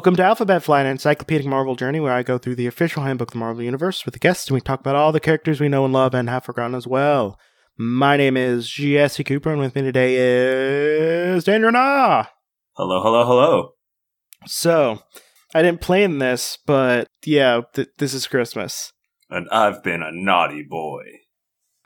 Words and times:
Welcome 0.00 0.16
to 0.16 0.24
Alphabet 0.24 0.62
Flight, 0.62 0.86
an 0.86 0.92
encyclopedic 0.92 1.46
Marvel 1.46 1.76
journey 1.76 2.00
where 2.00 2.14
I 2.14 2.22
go 2.22 2.38
through 2.38 2.54
the 2.54 2.66
official 2.66 3.02
handbook 3.02 3.28
of 3.28 3.32
the 3.34 3.38
Marvel 3.38 3.62
Universe 3.62 4.06
with 4.06 4.14
the 4.14 4.18
guests 4.18 4.48
and 4.48 4.54
we 4.54 4.62
talk 4.62 4.80
about 4.80 4.96
all 4.96 5.12
the 5.12 5.20
characters 5.20 5.60
we 5.60 5.68
know 5.68 5.84
and 5.84 5.92
love 5.92 6.14
and 6.14 6.26
have 6.30 6.42
forgotten 6.42 6.74
as 6.74 6.86
well. 6.86 7.38
My 7.76 8.16
name 8.16 8.34
is 8.34 8.66
Jesse 8.66 9.22
Cooper, 9.22 9.50
and 9.50 9.60
with 9.60 9.74
me 9.74 9.82
today 9.82 10.16
is 10.16 11.44
Daniel 11.44 11.70
Na. 11.72 12.24
Hello, 12.78 13.02
hello, 13.02 13.26
hello. 13.26 13.72
So, 14.46 15.00
I 15.54 15.60
didn't 15.60 15.82
plan 15.82 16.16
this, 16.16 16.56
but 16.64 17.06
yeah, 17.26 17.60
th- 17.74 17.88
this 17.98 18.14
is 18.14 18.26
Christmas. 18.26 18.94
And 19.28 19.50
I've 19.50 19.82
been 19.82 20.02
a 20.02 20.10
naughty 20.10 20.62
boy. 20.62 21.02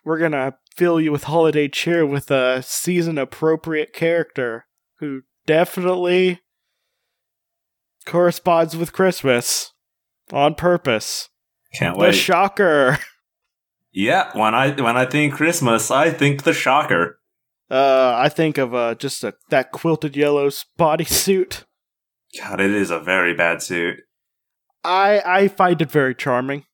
We're 0.04 0.20
gonna 0.20 0.54
fill 0.76 1.00
you 1.00 1.10
with 1.10 1.24
holiday 1.24 1.66
cheer 1.66 2.06
with 2.06 2.30
a 2.30 2.62
season 2.62 3.18
appropriate 3.18 3.92
character 3.92 4.66
who 5.00 5.22
definitely 5.46 6.43
corresponds 8.04 8.76
with 8.76 8.92
Christmas 8.92 9.72
on 10.32 10.54
purpose. 10.54 11.28
Can't 11.74 11.96
wait. 11.96 12.08
The 12.08 12.12
shocker. 12.12 12.98
yeah, 13.92 14.36
when 14.36 14.54
I 14.54 14.70
when 14.70 14.96
I 14.96 15.06
think 15.06 15.34
Christmas, 15.34 15.90
I 15.90 16.10
think 16.10 16.44
the 16.44 16.52
shocker. 16.52 17.18
Uh, 17.70 18.14
I 18.16 18.28
think 18.28 18.58
of 18.58 18.74
uh, 18.74 18.94
just 18.94 19.24
a, 19.24 19.34
that 19.50 19.72
quilted 19.72 20.16
yellow 20.16 20.48
bodysuit. 20.78 21.64
God, 22.38 22.60
it 22.60 22.70
is 22.70 22.90
a 22.90 23.00
very 23.00 23.34
bad 23.34 23.62
suit. 23.62 24.00
I 24.82 25.22
I 25.24 25.48
find 25.48 25.80
it 25.80 25.90
very 25.90 26.14
charming. 26.14 26.64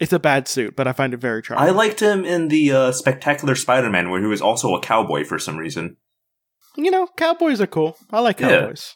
It's 0.00 0.12
a 0.12 0.20
bad 0.20 0.46
suit, 0.46 0.76
but 0.76 0.86
I 0.86 0.92
find 0.92 1.12
it 1.12 1.16
very 1.16 1.42
charming. 1.42 1.66
I 1.66 1.70
liked 1.72 1.98
him 2.00 2.24
in 2.24 2.48
the 2.48 2.70
uh, 2.70 2.92
Spectacular 2.92 3.56
Spider-Man, 3.56 4.10
where 4.10 4.20
he 4.20 4.28
was 4.28 4.40
also 4.40 4.74
a 4.76 4.80
cowboy 4.80 5.24
for 5.24 5.40
some 5.40 5.56
reason. 5.56 5.96
you 6.76 6.92
know, 6.92 7.08
cowboys 7.16 7.60
are 7.60 7.66
cool. 7.66 7.96
I 8.12 8.20
like 8.20 8.36
cowboys. 8.38 8.94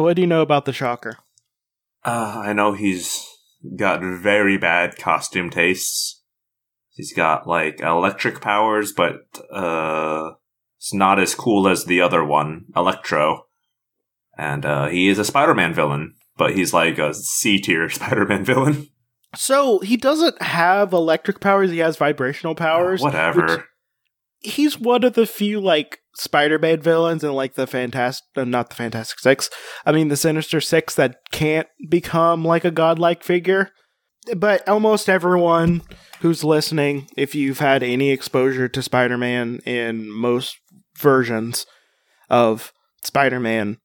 What 0.00 0.16
do 0.16 0.22
you 0.22 0.26
know 0.28 0.40
about 0.42 0.64
the 0.64 0.72
shocker? 0.72 1.18
Uh, 2.04 2.42
I 2.46 2.52
know 2.52 2.72
he's 2.72 3.24
got 3.76 4.00
very 4.02 4.56
bad 4.56 4.96
costume 4.96 5.50
tastes. 5.50 6.22
He's 6.90 7.12
got 7.12 7.46
like 7.46 7.80
electric 7.80 8.40
powers, 8.40 8.92
but 8.92 9.16
uh, 9.52 10.32
it's 10.78 10.92
not 10.94 11.18
as 11.20 11.34
cool 11.34 11.68
as 11.68 11.84
the 11.84 12.00
other 12.00 12.24
one, 12.24 12.64
Electro. 12.74 13.44
And 14.36 14.64
uh, 14.64 14.88
he 14.88 15.08
is 15.08 15.18
a 15.18 15.24
Spider-Man 15.24 15.74
villain, 15.74 16.14
but 16.36 16.54
he's 16.54 16.72
like 16.72 16.98
a 16.98 17.12
C 17.14 17.58
tier 17.60 17.88
Spider-Man 17.90 18.44
villain. 18.44 18.88
So 19.34 19.78
he 19.80 19.96
doesn't 19.96 20.40
have 20.42 20.92
electric 20.92 21.40
powers. 21.40 21.70
He 21.70 21.78
has 21.78 21.96
vibrational 21.96 22.54
powers. 22.54 23.00
Whatever. 23.02 23.46
which- 23.46 23.60
he's 24.42 24.78
one 24.78 25.04
of 25.04 25.14
the 25.14 25.26
few 25.26 25.60
like 25.60 25.98
Spider-Man 26.16 26.80
villains 26.80 27.24
and 27.24 27.34
like 27.34 27.54
the 27.54 27.66
Fantastic, 27.66 28.26
uh, 28.36 28.44
not 28.44 28.70
the 28.70 28.76
Fantastic 28.76 29.18
Six. 29.18 29.50
I 29.86 29.92
mean 29.92 30.08
the 30.08 30.16
Sinister 30.16 30.60
Six 30.60 30.94
that 30.96 31.16
can't 31.30 31.68
become 31.88 32.44
like 32.44 32.64
a 32.64 32.70
godlike 32.70 33.22
figure. 33.22 33.70
But 34.36 34.68
almost 34.68 35.08
everyone 35.08 35.82
who's 36.20 36.44
listening, 36.44 37.08
if 37.16 37.34
you've 37.34 37.58
had 37.58 37.82
any 37.82 38.10
exposure 38.10 38.68
to 38.68 38.82
Spider-Man 38.82 39.60
in 39.66 40.08
most 40.08 40.58
versions 40.96 41.66
of 42.30 42.72
Spider-Man, 43.02 43.78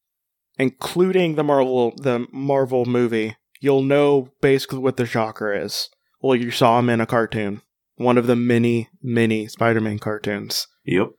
including 0.59 1.35
the 1.35 1.43
Marvel 1.43 1.93
the 1.97 2.27
Marvel 2.31 2.85
movie, 2.85 3.35
you'll 3.61 3.81
know 3.81 4.29
basically 4.41 4.79
what 4.79 4.97
the 4.97 5.07
Shocker 5.07 5.53
is. 5.53 5.89
Well, 6.21 6.35
you 6.35 6.51
saw 6.51 6.77
him 6.77 6.89
in 6.89 7.01
a 7.01 7.07
cartoon 7.07 7.61
one 7.97 8.17
of 8.17 8.27
the 8.27 8.35
many, 8.35 8.89
many 9.01 9.47
Spider-Man 9.47 9.99
cartoons. 9.99 10.67
Yep. 10.85 11.09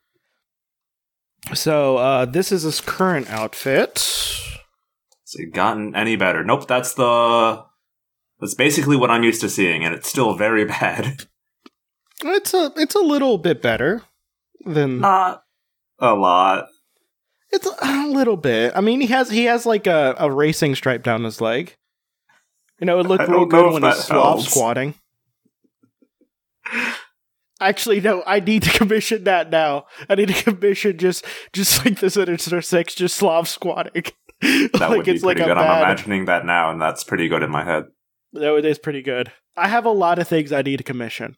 So 1.54 1.98
uh, 1.98 2.24
this 2.24 2.50
is 2.50 2.62
his 2.62 2.80
current 2.80 3.28
outfit. 3.30 3.94
Has 3.98 5.34
it 5.34 5.52
gotten 5.52 5.94
any 5.94 6.16
better? 6.16 6.42
Nope, 6.42 6.66
that's 6.66 6.94
the. 6.94 7.64
That's 8.40 8.54
basically 8.54 8.96
what 8.96 9.10
I'm 9.10 9.24
used 9.24 9.40
to 9.40 9.48
seeing, 9.48 9.84
and 9.84 9.94
it's 9.94 10.08
still 10.08 10.34
very 10.34 10.64
bad. 10.80 11.26
It's 12.24 12.54
a 12.54 12.72
it's 12.76 12.94
a 12.94 13.00
little 13.00 13.38
bit 13.38 13.60
better 13.62 14.02
than 14.64 15.00
Not 15.00 15.42
a 15.98 16.14
lot. 16.14 16.66
it's 17.50 17.66
a, 17.66 18.06
little 18.08 18.36
bit. 18.36 18.72
I 18.74 18.80
mean, 18.80 19.00
he 19.00 19.06
has 19.08 19.30
he 19.30 19.44
has 19.44 19.66
like 19.66 19.86
a, 19.86 20.14
a 20.18 20.30
racing 20.30 20.74
stripe 20.74 21.02
down 21.02 21.24
his 21.24 21.40
leg. 21.40 21.76
You 22.80 22.86
know, 22.86 22.98
it 23.00 23.06
looked 23.06 23.28
real 23.28 23.46
good 23.46 23.72
when 23.72 23.82
he's 23.82 24.04
squatting. 24.46 24.94
Actually, 27.60 28.00
no. 28.00 28.22
I 28.26 28.40
need 28.40 28.62
to 28.64 28.70
commission 28.78 29.24
that 29.24 29.50
now. 29.50 29.86
I 30.08 30.14
need 30.14 30.28
to 30.28 30.42
commission 30.42 30.98
just 30.98 31.24
just 31.52 31.84
like 31.84 32.00
the 32.00 32.10
Sinister 32.10 32.62
Six, 32.62 32.94
just 32.94 33.16
Slav 33.16 33.48
squatting. 33.48 34.04
That 34.40 34.90
would 34.90 35.04
be 35.04 35.10
it's 35.10 35.24
pretty 35.24 35.40
like 35.40 35.48
good. 35.48 35.58
I'm 35.58 35.82
imagining 35.82 36.26
that 36.26 36.46
now, 36.46 36.70
and 36.70 36.80
that's 36.80 37.02
pretty 37.02 37.26
good 37.26 37.42
in 37.42 37.50
my 37.50 37.64
head. 37.64 37.86
No, 38.32 38.54
it 38.54 38.64
is 38.64 38.78
pretty 38.78 39.02
good. 39.02 39.32
I 39.56 39.66
have 39.66 39.84
a 39.84 39.90
lot 39.90 40.20
of 40.20 40.28
things 40.28 40.52
I 40.52 40.62
need 40.62 40.76
to 40.76 40.84
commission. 40.84 41.34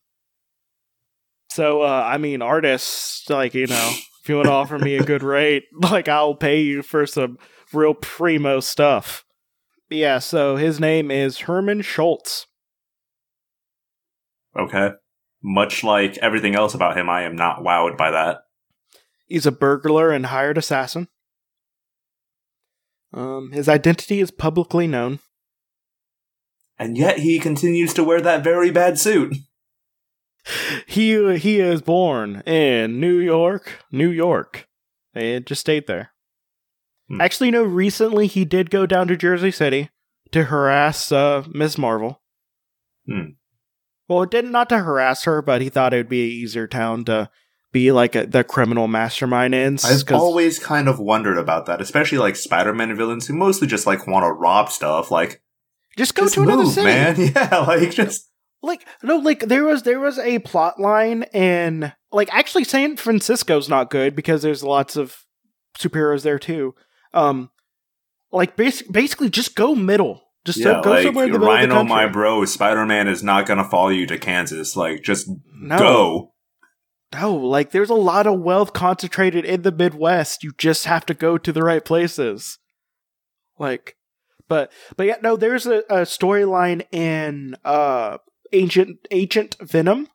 So, 1.51 1.81
uh, 1.81 2.05
I 2.07 2.19
mean, 2.19 2.43
artists, 2.43 3.29
like, 3.31 3.55
you 3.55 3.67
know, 3.67 3.91
if 4.23 4.29
you 4.29 4.37
want 4.37 4.47
to 4.47 4.53
offer 4.53 4.79
me 4.79 4.97
a 4.97 5.03
good 5.03 5.23
rate, 5.25 5.65
like, 5.73 6.09
I'll 6.09 6.35
pay 6.35 6.61
you 6.61 6.83
for 6.83 7.07
some 7.07 7.39
real 7.73 7.95
primo 7.95 8.61
stuff. 8.61 9.25
Yeah, 9.89 10.19
so 10.19 10.57
his 10.57 10.79
name 10.79 11.11
is 11.11 11.41
Herman 11.41 11.81
Schultz. 11.81 12.47
Okay. 14.59 14.91
Much 15.43 15.83
like 15.83 16.19
everything 16.19 16.55
else 16.55 16.75
about 16.75 16.97
him, 16.97 17.09
I 17.09 17.23
am 17.23 17.35
not 17.35 17.61
wowed 17.61 17.97
by 17.97 18.11
that. 18.11 18.43
He's 19.27 19.47
a 19.47 19.53
burglar 19.53 20.11
and 20.11 20.27
hired 20.27 20.59
assassin. 20.59 21.09
Um, 23.13 23.53
his 23.53 23.69
identity 23.69 24.21
is 24.21 24.31
publicly 24.31 24.87
known. 24.87 25.21
And 26.79 26.97
yet 26.97 27.19
he 27.19 27.39
continues 27.39 27.93
to 27.95 28.05
wear 28.05 28.21
that 28.21 28.45
very 28.45 28.71
bad 28.71 28.99
suit. 28.99 29.37
He 30.87 31.37
he 31.37 31.61
is 31.61 31.83
born 31.83 32.41
in 32.47 32.99
New 32.99 33.19
York, 33.19 33.85
New 33.93 34.09
York, 34.09 34.67
and 35.15 35.47
just 35.47 35.61
stayed 35.61 35.87
there. 35.87 36.13
Hmm. 37.09 37.21
Actually, 37.21 37.51
no. 37.51 37.63
Recently, 37.63 38.27
he 38.27 38.47
did 38.47 38.71
go 38.71 38.87
down 38.87 39.07
to 39.09 39.19
Jersey 39.19 39.51
City 39.51 39.91
to 40.33 40.45
harass 40.45 41.13
uh, 41.13 41.45
Ms. 41.53 41.77
Marvel. 41.77 42.23
Hmm. 43.07 43.33
Well, 44.11 44.25
it 44.25 44.31
didn't 44.33 44.51
not 44.51 44.69
to 44.71 44.79
harass 44.81 45.23
her, 45.23 45.41
but 45.41 45.63
he 45.63 45.69
thought 45.69 45.95
it 45.95 45.99
would 45.99 46.09
be 46.09 46.25
an 46.25 46.33
easier 46.33 46.67
town 46.67 47.05
to 47.05 47.31
be 47.71 47.93
like 47.93 48.17
a, 48.17 48.27
the 48.27 48.43
criminal 48.43 48.89
mastermind 48.89 49.55
in. 49.55 49.79
I've 49.85 50.03
always 50.11 50.59
kind 50.59 50.89
of 50.89 50.99
wondered 50.99 51.39
about 51.39 51.67
that, 51.67 51.81
especially 51.81 52.19
like 52.19 52.35
Spider-Man 52.35 52.97
villains 52.97 53.29
who 53.29 53.35
mostly 53.35 53.69
just 53.69 53.87
like 53.87 54.09
want 54.09 54.25
to 54.25 54.33
rob 54.33 54.69
stuff. 54.69 55.13
Like, 55.13 55.41
just 55.97 56.17
go 56.17 56.25
just 56.25 56.35
to 56.35 56.43
another 56.43 56.67
city, 56.67 56.87
man. 56.87 57.17
Yeah, 57.37 57.59
like 57.59 57.93
just 57.93 58.29
Like 58.63 58.85
no, 59.05 59.19
like 59.19 59.43
there 59.47 59.63
was 59.63 59.85
there 59.85 60.01
was 60.01 60.19
a 60.19 60.41
plot 60.41 60.81
line 60.81 61.23
in 61.33 61.93
like 62.11 62.35
actually 62.35 62.65
San 62.65 62.97
Francisco's 62.97 63.69
not 63.69 63.91
good 63.91 64.17
because 64.17 64.43
there's 64.43 64.65
lots 64.65 64.97
of 64.97 65.25
superheroes 65.79 66.25
there 66.25 66.41
too. 66.41 66.75
Um, 67.15 67.51
like 68.33 68.57
basic, 68.57 68.91
basically 68.91 69.31
just 69.31 69.55
go 69.55 69.77
middle. 69.77 70.25
Just 70.47 70.59
yeah, 70.59 70.81
go, 70.83 70.91
like 70.91 71.03
somewhere 71.05 71.27
in 71.27 71.33
the 71.33 71.39
middle 71.39 71.53
of 71.55 71.61
the 71.61 71.67
Rhino, 71.67 71.75
country. 71.75 71.89
my 71.95 72.07
bro. 72.09 72.45
Spider-Man 72.47 73.09
is 73.09 73.23
not 73.23 73.47
gonna 73.47 73.69
follow 73.69 73.91
you 73.91 74.07
to 74.07 74.19
Kansas. 74.19 74.75
Like, 74.75 75.03
just 75.03 75.29
no, 75.55 75.79
go. 75.79 76.33
no, 77.13 77.35
like 77.35 77.73
there's 77.73 77.91
a 77.91 77.95
lot 77.95 78.27
of 78.27 78.41
wealth 78.41 78.73
concentrated 78.73 79.45
in 79.45 79.63
the 79.63 79.73
Midwest. 79.73 80.43
You 80.43 80.53
just 80.57 80.87
have 80.87 81.05
to 81.07 81.15
go 81.15 81.37
to 81.37 81.53
the 81.53 81.63
right 81.63 81.85
places. 81.85 82.59
Like, 83.59 83.97
but 84.49 84.73
but 84.97 85.07
yeah, 85.07 85.17
no, 85.23 85.37
there's 85.37 85.67
a, 85.67 85.79
a 85.91 86.03
storyline 86.03 86.87
in 86.91 87.55
uh 87.65 88.17
Agent 88.53 88.97
Agent 89.11 89.57
Venom, 89.61 90.09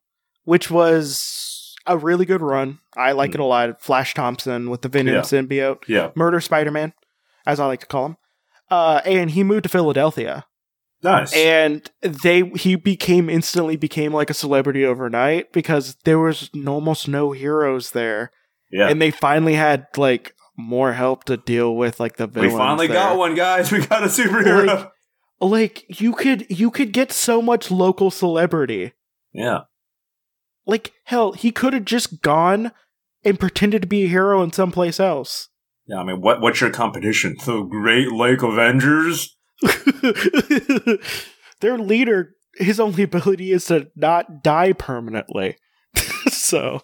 which 0.43 0.71
was 0.71 1.75
a 1.85 1.97
really 1.97 2.25
good 2.25 2.41
run. 2.41 2.79
I 2.97 3.11
like 3.11 3.31
Hmm. 3.31 3.35
it 3.35 3.39
a 3.41 3.45
lot. 3.45 3.79
Flash 3.81 4.15
Thompson 4.15 4.71
with 4.71 4.81
the 4.81 4.89
Venom 4.89 5.13
Yeah. 5.13 5.21
symbiote, 5.21 5.83
Yeah, 5.87 6.09
Murder 6.15 6.41
Spider 6.41 6.71
Man, 6.71 6.93
as 7.45 7.59
I 7.59 7.67
like 7.67 7.81
to 7.81 7.85
call 7.85 8.05
him. 8.07 8.17
Uh, 8.69 9.01
and 9.05 9.31
he 9.31 9.43
moved 9.43 9.63
to 9.63 9.69
Philadelphia, 9.69 10.45
nice. 11.03 11.33
and 11.35 11.89
they 12.01 12.41
he 12.55 12.75
became 12.75 13.29
instantly 13.29 13.75
became 13.75 14.11
like 14.13 14.29
a 14.29 14.33
celebrity 14.33 14.83
overnight 14.83 15.51
because 15.53 15.95
there 16.03 16.17
was 16.19 16.49
almost 16.65 17.07
no 17.07 17.31
heroes 17.31 17.91
there, 17.91 18.31
yeah, 18.71 18.87
and 18.89 19.01
they 19.01 19.11
finally 19.11 19.53
had 19.53 19.85
like 19.97 20.33
more 20.57 20.93
help 20.93 21.25
to 21.25 21.37
deal 21.37 21.75
with 21.75 21.99
like 21.99 22.17
the 22.17 22.25
villains. 22.27 22.53
we 22.53 22.57
finally 22.57 22.87
there. 22.87 22.95
got 22.95 23.17
one, 23.17 23.35
guys. 23.35 23.71
We 23.71 23.85
got 23.85 24.03
a 24.03 24.07
superhero. 24.07 24.65
Like- 24.67 24.91
Like 25.41 26.01
you 26.01 26.13
could 26.13 26.45
you 26.49 26.71
could 26.71 26.91
get 26.93 27.11
so 27.11 27.41
much 27.41 27.69
local 27.69 28.09
celebrity. 28.09 28.93
yeah, 29.33 29.61
Like 30.65 30.93
hell, 31.03 31.33
he 31.33 31.51
could 31.51 31.73
have 31.73 31.85
just 31.85 32.21
gone 32.21 32.71
and 33.23 33.39
pretended 33.39 33.81
to 33.81 33.87
be 33.87 34.05
a 34.05 34.07
hero 34.07 34.41
in 34.41 34.53
someplace 34.53 34.97
else. 34.99 35.49
Yeah. 35.87 35.97
I 35.97 36.03
mean, 36.03 36.21
what 36.21 36.41
what's 36.41 36.61
your 36.61 36.71
competition? 36.71 37.35
The 37.45 37.61
Great 37.63 38.11
Lake 38.11 38.41
Avengers? 38.43 39.35
Their 41.61 41.77
leader, 41.77 42.31
his 42.55 42.79
only 42.79 43.03
ability 43.03 43.51
is 43.51 43.65
to 43.65 43.87
not 43.95 44.43
die 44.43 44.73
permanently. 44.73 45.57
so, 46.29 46.81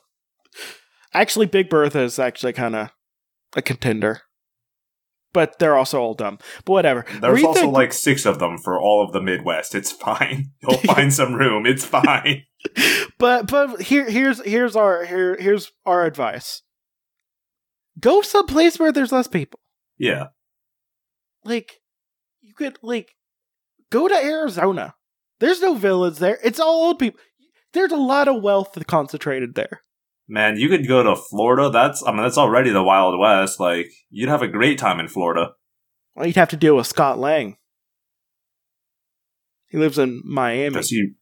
actually, 1.14 1.46
Big 1.46 1.70
Bertha 1.70 2.02
is 2.02 2.20
actually 2.20 2.54
kind 2.54 2.76
of 2.76 2.90
a 3.56 3.62
contender. 3.62 4.22
but 5.34 5.60
they're 5.60 5.76
also 5.78 6.00
all 6.02 6.14
dumb. 6.14 6.40
But 6.66 6.74
whatever. 6.74 7.06
There's 7.22 7.36
Read 7.36 7.46
also 7.46 7.70
like 7.70 7.94
six 7.94 8.26
of 8.26 8.40
them 8.40 8.58
for 8.58 8.80
all 8.80 9.04
of 9.04 9.14
the 9.14 9.22
Midwest. 9.22 9.76
It's 9.76 9.92
fine. 9.92 10.52
You'll 10.62 10.78
find 10.80 11.14
some 11.14 11.34
room. 11.36 11.66
It's 11.66 11.86
fine. 11.86 12.44
but 13.18 13.48
but 13.48 13.82
here 13.84 14.10
here's 14.10 14.44
here's 14.46 14.76
our 14.76 15.06
here 15.06 15.38
here's 15.40 15.72
our 15.86 16.06
advice. 16.06 16.62
Go 18.00 18.22
someplace 18.22 18.80
where 18.80 18.92
there's 18.92 19.12
less 19.12 19.28
people. 19.28 19.60
Yeah. 19.98 20.28
Like 21.44 21.82
you 22.42 22.54
could 22.54 22.78
like 22.82 23.16
go 23.90 24.08
to 24.08 24.16
Arizona. 24.16 24.96
There's 25.40 25.62
no 25.62 25.76
villains 25.76 26.20
there. 26.20 26.40
It's 26.44 26.60
all 26.60 26.86
old 26.86 27.00
people. 27.00 27.20
There's 27.74 27.92
a 27.92 27.98
lot 27.98 28.28
of 28.28 28.42
wealth 28.42 28.78
concentrated 28.88 29.56
there. 29.56 29.82
Man, 30.28 30.58
you 30.58 30.70
could 30.70 30.88
go 30.88 31.04
to 31.04 31.16
Florida. 31.16 31.70
That's 31.70 32.04
I 32.06 32.12
mean 32.12 32.22
that's 32.22 32.38
already 32.38 32.70
the 32.70 32.84
Wild 32.84 33.20
West. 33.20 33.60
Like 33.60 33.92
you'd 34.10 34.30
have 34.30 34.42
a 34.42 34.48
great 34.48 34.78
time 34.78 35.00
in 35.00 35.08
Florida. 35.08 35.52
Well, 36.16 36.28
you'd 36.28 36.36
have 36.36 36.50
to 36.50 36.58
deal 36.58 36.76
with 36.76 36.88
Scott 36.88 37.20
Lang. 37.20 37.58
He 39.68 39.78
lives 39.78 39.98
in 39.98 40.22
Miami. 40.26 40.82
You 40.90 41.16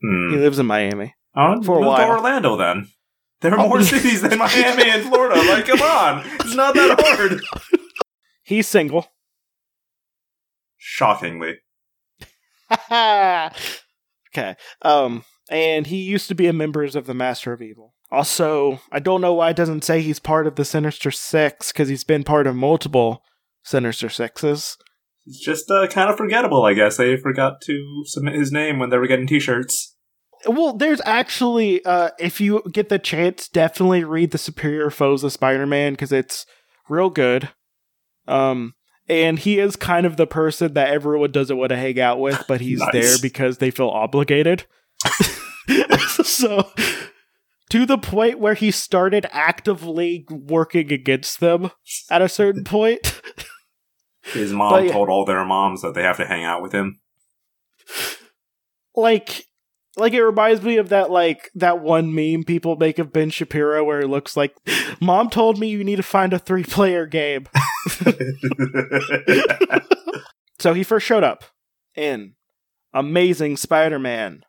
He 0.00 0.06
hmm. 0.06 0.34
lives 0.34 0.58
in 0.58 0.66
Miami. 0.66 1.14
Oh, 1.36 1.62
for 1.62 1.78
a 1.78 1.86
while. 1.86 2.08
Orlando 2.08 2.56
then. 2.56 2.88
There 3.40 3.56
are 3.56 3.68
more 3.68 3.82
cities 3.82 4.22
than 4.22 4.38
Miami 4.38 4.90
and 4.90 5.04
Florida. 5.04 5.40
Like, 5.42 5.66
come 5.66 5.80
on. 5.80 6.24
It's 6.40 6.54
not 6.54 6.74
that 6.74 7.00
hard. 7.00 7.40
He's 8.42 8.66
single. 8.66 9.06
Shockingly. 10.76 11.58
okay. 12.90 14.56
Um, 14.82 15.24
and 15.50 15.86
he 15.86 16.02
used 16.02 16.28
to 16.28 16.34
be 16.34 16.46
a 16.46 16.52
member 16.52 16.82
of 16.82 17.06
the 17.06 17.14
Master 17.14 17.52
of 17.52 17.62
Evil. 17.62 17.94
Also, 18.10 18.80
I 18.90 18.98
don't 19.00 19.20
know 19.20 19.34
why 19.34 19.50
it 19.50 19.56
doesn't 19.56 19.84
say 19.84 20.00
he's 20.00 20.18
part 20.18 20.46
of 20.46 20.56
the 20.56 20.64
Sinister 20.64 21.10
Six 21.10 21.72
because 21.72 21.88
he's 21.88 22.04
been 22.04 22.24
part 22.24 22.46
of 22.46 22.56
multiple 22.56 23.22
Sinister 23.62 24.08
Sixes. 24.08 24.78
It's 25.26 25.44
just 25.44 25.70
uh, 25.70 25.86
kind 25.88 26.10
of 26.10 26.16
forgettable, 26.16 26.64
I 26.64 26.72
guess. 26.72 26.96
They 26.96 27.16
forgot 27.18 27.60
to 27.62 28.02
submit 28.06 28.34
his 28.34 28.50
name 28.50 28.78
when 28.78 28.88
they 28.88 28.96
were 28.96 29.06
getting 29.06 29.26
t-shirts. 29.26 29.94
Well, 30.46 30.72
there's 30.74 31.00
actually, 31.04 31.84
uh, 31.84 32.10
if 32.18 32.40
you 32.40 32.62
get 32.72 32.88
the 32.88 32.98
chance, 32.98 33.48
definitely 33.48 34.04
read 34.04 34.30
the 34.30 34.38
Superior 34.38 34.90
Foes 34.90 35.24
of 35.24 35.32
Spider-Man 35.32 35.94
because 35.94 36.12
it's 36.12 36.46
real 36.88 37.10
good. 37.10 37.48
Um, 38.28 38.74
and 39.08 39.38
he 39.38 39.58
is 39.58 39.74
kind 39.74 40.06
of 40.06 40.16
the 40.16 40.26
person 40.26 40.74
that 40.74 40.88
everyone 40.90 41.32
doesn't 41.32 41.56
want 41.56 41.70
to 41.70 41.76
hang 41.76 41.98
out 41.98 42.20
with, 42.20 42.44
but 42.46 42.60
he's 42.60 42.78
Nice. 42.80 42.92
there 42.92 43.16
because 43.20 43.58
they 43.58 43.70
feel 43.70 43.88
obligated. 43.88 44.66
so, 46.22 46.70
to 47.70 47.84
the 47.86 47.98
point 47.98 48.38
where 48.38 48.54
he 48.54 48.70
started 48.70 49.26
actively 49.30 50.24
working 50.30 50.92
against 50.92 51.40
them 51.40 51.70
at 52.10 52.22
a 52.22 52.28
certain 52.28 52.64
point. 52.64 53.20
His 54.22 54.52
mom 54.54 54.70
But 54.86 54.92
told 54.92 55.08
all 55.08 55.24
their 55.24 55.44
moms 55.44 55.82
that 55.82 55.94
they 55.94 56.02
have 56.02 56.18
to 56.18 56.26
hang 56.26 56.44
out 56.44 56.62
with 56.62 56.72
him. 56.72 57.00
like 58.94 59.44
like 59.98 60.12
it 60.12 60.24
reminds 60.24 60.62
me 60.62 60.76
of 60.76 60.90
that 60.90 61.10
like 61.10 61.50
that 61.54 61.80
one 61.80 62.14
meme 62.14 62.44
people 62.44 62.76
make 62.76 62.98
of 62.98 63.12
Ben 63.12 63.30
Shapiro 63.30 63.84
where 63.84 64.00
it 64.00 64.08
looks 64.08 64.36
like 64.36 64.54
mom 65.00 65.30
told 65.30 65.58
me 65.58 65.68
you 65.68 65.84
need 65.84 65.96
to 65.96 66.02
find 66.02 66.32
a 66.32 66.38
three 66.38 66.64
player 66.64 67.06
game. 67.06 67.46
So 70.58 70.74
he 70.74 70.82
first 70.82 71.06
showed 71.06 71.22
up 71.22 71.44
in 71.94 72.34
Amazing 72.92 73.56
Spider-Man 73.58 74.42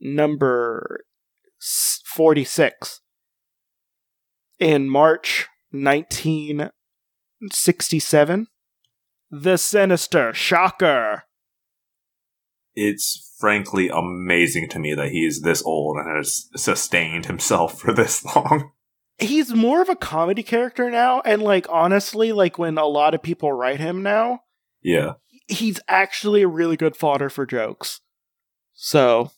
number 0.00 1.04
46 2.04 3.00
in 4.58 4.90
March 4.90 5.46
1967. 5.70 8.46
The 9.30 9.56
Sinister 9.56 10.34
Shocker. 10.34 11.22
It's 12.74 13.34
frankly 13.38 13.88
amazing 13.88 14.68
to 14.70 14.78
me 14.78 14.94
that 14.94 15.10
he 15.10 15.24
is 15.26 15.42
this 15.42 15.62
old 15.64 15.96
and 15.98 16.16
has 16.16 16.48
sustained 16.56 17.26
himself 17.26 17.78
for 17.80 17.92
this 17.92 18.24
long. 18.36 18.70
he's 19.18 19.52
more 19.54 19.82
of 19.82 19.88
a 19.88 19.96
comedy 19.96 20.42
character 20.42 20.90
now 20.90 21.20
and 21.24 21.42
like 21.42 21.66
honestly 21.68 22.32
like 22.32 22.58
when 22.58 22.78
a 22.78 22.86
lot 22.86 23.14
of 23.14 23.22
people 23.22 23.52
write 23.52 23.80
him 23.80 24.02
now 24.02 24.40
Yeah, 24.80 25.14
he's 25.48 25.80
actually 25.88 26.42
a 26.42 26.48
really 26.48 26.76
good 26.76 26.96
fodder 26.96 27.28
for 27.30 27.44
jokes 27.46 28.00
so 28.74 29.30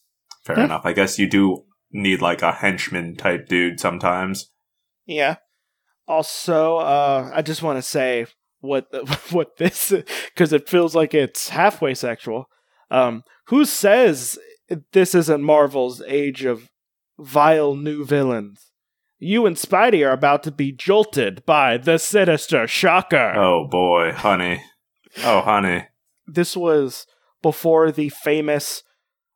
fair 0.44 0.58
Yeah. 0.58 0.64
enough. 0.66 0.82
I 0.84 0.92
guess 0.92 1.19
you 1.19 1.28
do 1.28 1.64
need 1.92 2.20
like 2.22 2.42
a 2.42 2.52
henchman 2.52 3.16
type 3.16 3.46
dude 3.48 3.81
sometimes. 3.81 4.50
yeah 5.06 5.36
also 6.06 6.76
uh 6.78 7.31
i 7.34 7.40
just 7.40 7.62
want 7.62 7.78
to 7.78 7.82
say 7.82 8.26
what 8.60 8.86
what 9.31 9.56
this 9.56 9.92
because 10.26 10.52
it 10.52 10.69
feels 10.69 10.94
like 10.94 11.14
it's 11.14 11.48
halfway 11.48 11.94
sexual 11.94 12.46
um 12.94 13.23
who 13.49 13.64
says 13.64 14.38
this 14.93 15.14
isn't 15.14 15.43
marvel's 15.43 16.00
age 16.06 16.44
of 16.44 16.70
vile 17.19 17.75
new 17.75 18.05
villains 18.05 18.70
you 19.19 19.46
and 19.46 19.56
spidey 19.56 20.06
are 20.06 20.12
about 20.12 20.43
to 20.43 20.50
be 20.50 20.73
jolted 20.73 21.44
by 21.46 21.76
the 21.76 21.99
sinister 21.99 22.67
shocker 22.67 23.32
Oh 23.37 23.67
boy, 23.70 24.12
honey. 24.12 24.62
Oh 25.25 25.41
honey. 25.41 25.87
this 26.26 26.56
was 26.56 27.06
before 27.43 27.93
the 27.93 28.08
famous 28.08 28.82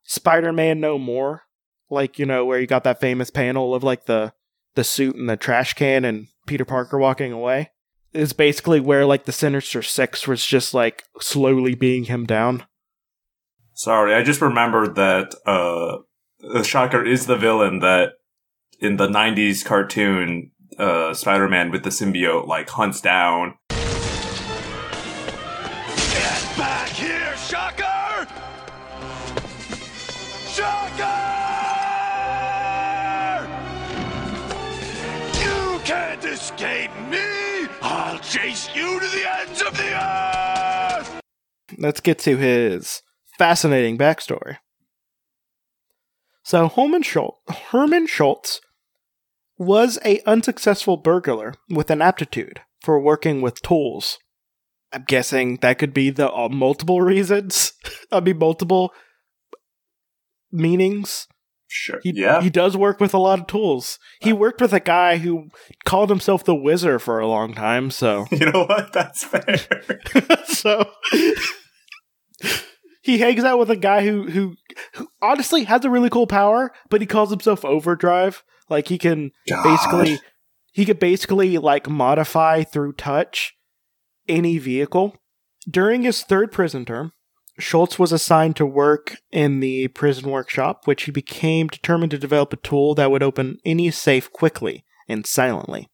Spider-Man 0.03 0.81
No 0.81 0.99
More, 0.99 1.43
like 1.91 2.19
you 2.19 2.27
know 2.27 2.45
where 2.45 2.59
you 2.59 2.67
got 2.67 2.85
that 2.85 3.01
famous 3.01 3.31
panel 3.31 3.75
of 3.75 3.85
like 3.85 4.07
the 4.07 4.33
the 4.75 4.85
suit 4.85 5.15
and 5.17 5.29
the 5.29 5.37
trash 5.37 5.75
can 5.75 6.05
and 6.05 6.27
Peter 6.47 6.65
Parker 6.65 6.99
walking 6.99 7.33
away. 7.33 7.71
Is 8.13 8.33
basically 8.33 8.81
where 8.81 9.05
like 9.05 9.25
the 9.27 9.33
Sinister 9.33 9.83
Six 9.83 10.27
was 10.27 10.45
just 10.45 10.73
like 10.75 11.05
slowly 11.21 11.75
beating 11.75 12.05
him 12.05 12.25
down. 12.25 12.65
Sorry, 13.79 14.13
I 14.13 14.25
just 14.25 14.41
remembered 14.41 14.97
that 14.97 15.37
uh 15.47 15.99
Shocker 16.65 17.05
is 17.05 17.27
the 17.27 17.37
villain 17.37 17.79
that 17.79 18.15
in 18.81 18.97
the 18.97 19.07
90s 19.07 19.65
cartoon 19.65 20.51
uh 20.81 21.15
Spider-Man 21.15 21.71
with 21.71 21.85
the 21.85 21.91
symbiote 21.91 22.49
like 22.49 22.69
hunts 22.71 23.01
down. 23.01 23.55
Get 23.69 23.79
back 26.59 26.89
here, 26.89 27.37
Shocker! 27.37 28.27
Shocker! 30.49 31.07
You 35.39 35.79
can't 35.85 36.25
escape 36.25 36.91
me! 37.09 37.69
I'll 37.81 38.19
chase 38.19 38.71
you 38.75 38.99
to 38.99 39.07
the 39.07 39.31
ends 39.39 39.63
of 39.63 39.77
the 39.77 39.95
earth! 39.95 41.21
Let's 41.79 42.01
get 42.01 42.19
to 42.21 42.37
his 42.37 43.03
fascinating 43.39 43.97
backstory. 43.97 44.59
So 46.43 46.69
Herman 46.69 47.03
Schultz, 47.03 47.39
Herman 47.71 48.07
Schultz 48.07 48.61
was 49.59 49.99
a 50.05 50.21
unsuccessful 50.25 50.97
burglar 50.97 51.55
with 51.69 51.91
an 51.91 52.01
aptitude 52.01 52.61
for 52.81 52.99
working 53.01 53.41
with 53.41 53.63
tools. 53.63 54.19
I'm 54.93 55.05
guessing 55.07 55.57
that 55.57 55.79
could 55.79 55.93
be 55.93 56.11
the 56.11 56.33
uh, 56.33 56.49
multiple 56.49 57.03
reasons. 57.03 57.75
I 58.13 58.21
mean, 58.21 58.39
multiple 58.39 58.93
meanings. 60.51 61.27
Sure. 61.67 62.01
He, 62.03 62.13
yeah. 62.15 62.41
he 62.41 62.49
does 62.49 62.79
work 62.79 62.99
with 62.99 63.13
a 63.13 63.19
lot 63.19 63.41
of 63.41 63.47
tools. 63.47 63.99
He 64.21 64.33
worked 64.33 64.63
with 64.63 64.73
a 64.73 64.81
guy 64.81 65.19
who 65.19 65.51
called 65.85 66.09
himself 66.09 66.43
the 66.45 66.55
Wizard 66.55 67.03
for 67.03 67.19
a 67.19 67.27
long 67.27 67.53
time, 67.53 67.91
so 67.91 68.27
you 68.33 68.51
know 68.51 68.65
what? 68.65 68.95
That's 68.95 69.25
fair. 69.25 69.59
so 70.47 70.91
he 73.09 73.19
hangs 73.19 73.43
out 73.43 73.59
with 73.59 73.71
a 73.71 73.77
guy 73.77 74.05
who, 74.05 74.29
who 74.29 74.55
who 74.95 75.09
honestly 75.23 75.65
has 75.65 75.83
a 75.83 75.91
really 75.91 76.11
cool 76.11 76.27
power, 76.27 76.73
but 76.91 77.01
he 77.01 77.07
calls 77.07 77.31
himself 77.31 77.65
Overdrive. 77.65 78.45
Like 78.69 78.89
he 78.89 78.99
can 78.99 79.33
basically 79.65 80.21
he 80.73 80.85
could 80.85 80.99
basically 80.99 81.57
like 81.57 81.89
modify 81.89 82.65
through 82.65 82.93
touch 82.93 83.57
any 84.29 84.59
vehicle. 84.59 85.17
During 85.69 86.03
his 86.03 86.23
third 86.23 86.53
prison 86.53 86.85
term, 86.85 87.13
Schultz 87.59 87.99
was 87.99 88.13
assigned 88.13 88.57
to 88.57 88.67
work 88.67 89.17
in 89.33 89.61
the 89.61 89.89
prison 89.89 90.31
workshop, 90.31 90.87
which 90.87 91.05
he 91.05 91.11
became 91.11 91.69
determined 91.69 92.11
to 92.11 92.19
develop 92.19 92.53
a 92.53 92.57
tool 92.57 92.95
that 92.95 93.11
would 93.11 93.23
open 93.23 93.59
any 93.65 93.91
safe 93.91 94.31
quickly 94.31 94.85
and 95.09 95.27
silently. 95.27 95.89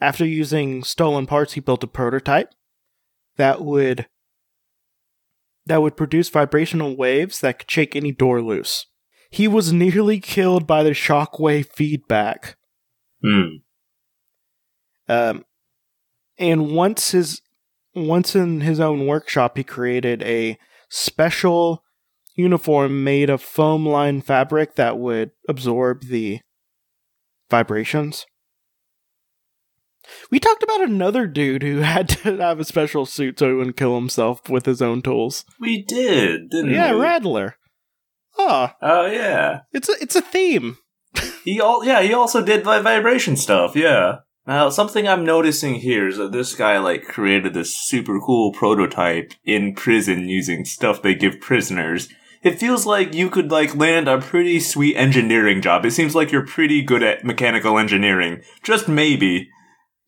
After 0.00 0.24
using 0.24 0.84
stolen 0.84 1.26
parts, 1.26 1.52
he 1.52 1.60
built 1.60 1.84
a 1.84 1.86
prototype 1.86 2.54
that 3.36 3.62
would 3.62 4.06
that 5.66 5.82
would 5.82 5.96
produce 5.96 6.28
vibrational 6.28 6.96
waves 6.96 7.40
that 7.40 7.60
could 7.60 7.70
shake 7.70 7.94
any 7.94 8.12
door 8.12 8.42
loose. 8.42 8.86
He 9.30 9.46
was 9.46 9.72
nearly 9.72 10.18
killed 10.18 10.66
by 10.66 10.82
the 10.82 10.90
shockwave 10.90 11.72
feedback. 11.72 12.56
Hmm. 13.22 13.58
Um, 15.08 15.44
and 16.38 16.72
once 16.72 17.10
his 17.10 17.42
once 17.94 18.36
in 18.36 18.60
his 18.60 18.80
own 18.80 19.06
workshop, 19.06 19.56
he 19.56 19.64
created 19.64 20.22
a 20.22 20.58
special 20.88 21.82
uniform 22.36 23.04
made 23.04 23.28
of 23.28 23.42
foam 23.42 23.86
lined 23.86 24.24
fabric 24.24 24.76
that 24.76 24.98
would 24.98 25.32
absorb 25.48 26.04
the 26.04 26.40
vibrations. 27.50 28.26
We 30.30 30.38
talked 30.40 30.62
about 30.62 30.82
another 30.82 31.26
dude 31.26 31.62
who 31.62 31.78
had 31.80 32.08
to 32.10 32.36
have 32.38 32.60
a 32.60 32.64
special 32.64 33.06
suit 33.06 33.38
so 33.38 33.48
he 33.48 33.54
wouldn't 33.54 33.76
kill 33.76 33.94
himself 33.94 34.48
with 34.48 34.66
his 34.66 34.82
own 34.82 35.02
tools. 35.02 35.44
We 35.58 35.82
did, 35.82 36.50
didn't 36.50 36.70
yeah, 36.70 36.92
we? 36.92 36.98
Yeah, 36.98 37.02
Rattler. 37.02 37.56
Oh, 38.38 38.70
Oh 38.80 39.06
yeah. 39.06 39.60
it's 39.72 39.88
a 39.88 39.92
it's 40.00 40.16
a 40.16 40.22
theme. 40.22 40.78
He 41.44 41.58
all 41.58 41.84
yeah, 41.84 42.02
he 42.02 42.12
also 42.12 42.44
did 42.44 42.64
vi- 42.64 42.80
vibration 42.82 43.34
stuff, 43.34 43.74
yeah. 43.74 44.18
Now 44.46 44.68
something 44.68 45.08
I'm 45.08 45.24
noticing 45.24 45.76
here 45.76 46.06
is 46.06 46.18
that 46.18 46.32
this 46.32 46.54
guy 46.54 46.78
like 46.78 47.04
created 47.04 47.54
this 47.54 47.74
super 47.76 48.20
cool 48.20 48.52
prototype 48.52 49.32
in 49.44 49.74
prison 49.74 50.28
using 50.28 50.64
stuff 50.66 51.00
they 51.02 51.14
give 51.14 51.40
prisoners. 51.40 52.08
It 52.42 52.58
feels 52.58 52.86
like 52.86 53.14
you 53.14 53.30
could 53.30 53.50
like 53.50 53.74
land 53.74 54.08
a 54.08 54.18
pretty 54.18 54.60
sweet 54.60 54.96
engineering 54.96 55.60
job. 55.62 55.84
It 55.84 55.92
seems 55.92 56.14
like 56.14 56.30
you're 56.30 56.46
pretty 56.46 56.82
good 56.82 57.02
at 57.02 57.24
mechanical 57.24 57.78
engineering. 57.78 58.42
Just 58.62 58.88
maybe. 58.88 59.48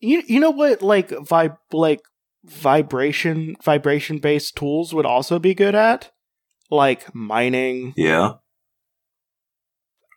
You 0.03 0.21
you 0.27 0.39
know 0.41 0.51
what 0.51 0.81
like 0.81 1.09
vib 1.09 1.57
like 1.71 2.01
vibration 2.43 3.55
vibration 3.63 4.17
based 4.17 4.57
tools 4.57 4.93
would 4.93 5.05
also 5.05 5.39
be 5.39 5.53
good 5.53 5.75
at? 5.75 6.11
Like 6.69 7.15
mining. 7.15 7.93
Yeah. 7.95 8.33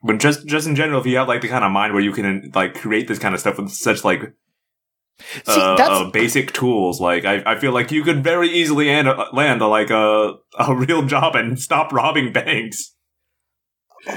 But 0.02 0.18
just 0.18 0.44
just 0.44 0.66
in 0.66 0.74
general, 0.74 1.00
if 1.00 1.06
you 1.06 1.16
have 1.18 1.28
like 1.28 1.40
the 1.40 1.48
kind 1.48 1.64
of 1.64 1.70
mind 1.70 1.92
where 1.92 2.02
you 2.02 2.10
can 2.12 2.50
like 2.52 2.74
create 2.74 3.06
this 3.06 3.20
kind 3.20 3.32
of 3.32 3.40
stuff 3.40 3.58
with 3.58 3.70
such 3.70 4.04
like 4.04 4.32
See, 5.20 5.52
uh, 5.60 5.76
uh, 5.76 6.10
basic 6.10 6.52
tools. 6.52 7.00
Like 7.00 7.24
I, 7.24 7.42
I 7.46 7.58
feel 7.58 7.72
like 7.72 7.92
you 7.92 8.02
could 8.02 8.24
very 8.24 8.48
easily 8.48 8.88
land, 8.88 9.08
land 9.32 9.62
a, 9.62 9.68
like 9.68 9.90
a 9.90 10.34
a 10.58 10.74
real 10.86 11.06
job 11.06 11.36
and 11.36 11.60
stop 11.60 11.92
robbing 11.92 12.32
banks. 12.32 12.92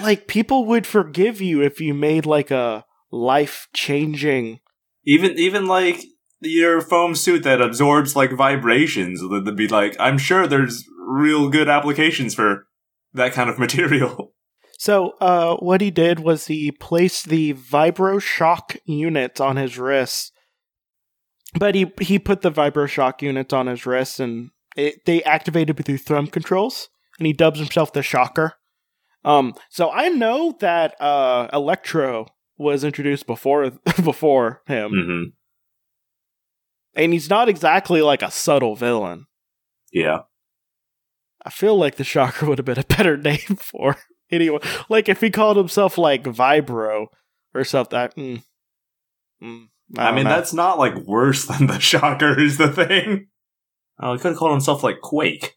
like 0.02 0.28
people 0.28 0.66
would 0.66 0.88
forgive 0.88 1.42
you 1.42 1.62
if 1.62 1.80
you 1.80 1.94
made 1.94 2.26
like 2.26 2.50
a 2.50 2.86
life 3.12 3.68
changing 3.74 4.60
Even 5.06 5.38
even 5.40 5.66
like 5.66 6.04
your 6.42 6.82
foam 6.82 7.16
suit 7.16 7.44
that 7.44 7.62
absorbs 7.62 8.16
like 8.16 8.32
vibrations. 8.32 9.22
They'd 9.22 9.56
be 9.56 9.68
like, 9.68 9.96
I'm 10.00 10.18
sure 10.18 10.48
there's 10.48 10.86
real 11.06 11.50
good 11.50 11.68
applications 11.70 12.36
for 12.36 12.66
that 13.14 13.34
kind 13.34 13.50
of 13.50 13.60
material. 13.60 14.34
So, 14.78 15.12
uh, 15.20 15.58
what 15.58 15.82
he 15.82 15.92
did 15.92 16.22
was 16.22 16.48
he 16.48 16.72
placed 16.72 17.28
the 17.28 17.54
vibro 17.54 18.22
shock 18.22 18.78
units 18.86 19.42
on 19.42 19.58
his 19.58 19.78
wrists, 19.78 20.32
but 21.58 21.76
he 21.76 21.92
he 22.00 22.18
put 22.18 22.42
the 22.42 22.52
vibro 22.52 22.88
shock 22.88 23.22
units 23.22 23.52
on 23.52 23.68
his 23.68 23.86
wrists, 23.86 24.22
and 24.22 24.52
it, 24.78 25.06
they 25.06 25.22
activated 25.24 25.84
through 25.86 25.98
thumb 25.98 26.28
controls, 26.28 26.88
and 27.18 27.28
he 27.28 27.34
dubs 27.34 27.60
himself 27.60 27.92
the 27.92 28.02
Shocker. 28.02 28.54
Um, 29.26 29.54
so 29.70 29.92
I 29.92 30.08
know 30.08 30.56
that 30.62 30.96
uh, 31.02 31.50
Electro 31.52 32.28
was 32.60 32.84
introduced 32.84 33.26
before 33.26 33.72
before 34.04 34.62
him, 34.68 34.92
hmm 34.92 35.24
and 36.96 37.14
he's 37.14 37.30
not 37.30 37.48
exactly 37.50 38.02
like 38.02 38.22
a 38.22 38.32
subtle 38.32 38.76
villain. 38.76 39.26
Yeah. 39.94 40.22
I 41.46 41.50
feel 41.50 41.78
like 41.78 41.96
the 41.96 42.04
Shocker 42.04 42.46
would 42.50 42.58
have 42.58 42.66
been 42.66 42.80
a 42.80 42.84
better 42.84 43.18
name 43.18 43.38
for 43.58 43.96
anyone. 44.30 44.62
Like 44.90 45.10
if 45.10 45.22
he 45.22 45.30
called 45.30 45.58
himself 45.58 45.98
like 45.98 46.24
Vibro 46.24 47.08
or 47.54 47.64
something. 47.64 47.98
I, 47.98 48.08
mm, 48.10 48.44
mm, 49.42 49.68
I, 49.98 50.10
I, 50.10 50.12
mean, 50.16 50.26
know. 50.26 50.30
that's 50.32 50.54
not 50.54 50.78
like 50.78 50.96
worse 50.96 51.46
than 51.46 51.68
the 51.68 51.80
Shocker 51.80 52.40
is 52.40 52.58
the 52.58 52.72
thing. 52.72 53.28
Oh, 54.02 54.14
he 54.14 54.20
could 54.20 54.30
have 54.30 54.38
called 54.38 54.52
himself 54.52 54.84
like 54.84 55.02
Quake. 55.02 55.56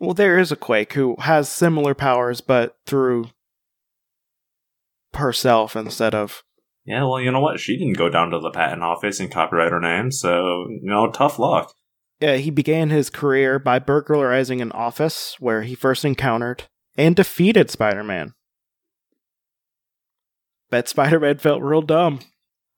well, 0.00 0.14
there 0.14 0.38
is 0.38 0.52
a 0.52 0.56
Quake 0.56 0.92
who 0.92 1.16
has 1.20 1.48
similar 1.48 1.94
powers, 1.94 2.40
but 2.40 2.76
through 2.86 3.30
herself 5.14 5.76
instead 5.76 6.14
of. 6.14 6.42
Yeah, 6.84 7.04
well, 7.04 7.20
you 7.20 7.30
know 7.30 7.40
what? 7.40 7.60
She 7.60 7.76
didn't 7.76 7.98
go 7.98 8.08
down 8.08 8.30
to 8.30 8.38
the 8.38 8.50
patent 8.50 8.82
office 8.82 9.20
and 9.20 9.30
copyright 9.30 9.72
her 9.72 9.80
name, 9.80 10.10
so 10.10 10.66
you 10.70 10.90
know, 10.90 11.10
tough 11.10 11.38
luck. 11.38 11.74
Yeah, 12.20 12.36
he 12.36 12.50
began 12.50 12.90
his 12.90 13.10
career 13.10 13.58
by 13.58 13.78
burglarizing 13.78 14.60
an 14.60 14.72
office 14.72 15.36
where 15.38 15.62
he 15.62 15.74
first 15.74 16.04
encountered 16.04 16.64
and 16.96 17.14
defeated 17.14 17.70
Spider-Man. 17.70 18.34
Bet 20.70 20.88
Spider-Man 20.88 21.38
felt 21.38 21.62
real 21.62 21.82
dumb. 21.82 22.20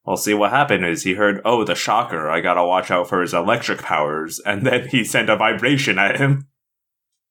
Well, 0.05 0.17
see, 0.17 0.35
what 0.35 0.51
happened 0.51 0.85
is 0.85 1.03
he 1.03 1.15
heard, 1.15 1.41
oh, 1.45 1.65
the 1.65 1.75
shocker, 1.75 2.29
I 2.29 2.41
gotta 2.41 2.65
watch 2.65 2.91
out 2.91 3.09
for 3.09 3.23
his 3.23 3.33
electric 3.33 3.81
powers, 3.81 4.41
and 4.45 4.67
then 4.67 4.89
he 4.89 5.05
sent 5.05 5.31
a 5.31 5.37
vibration 5.37 5.99
at 5.99 6.19
him. 6.19 6.49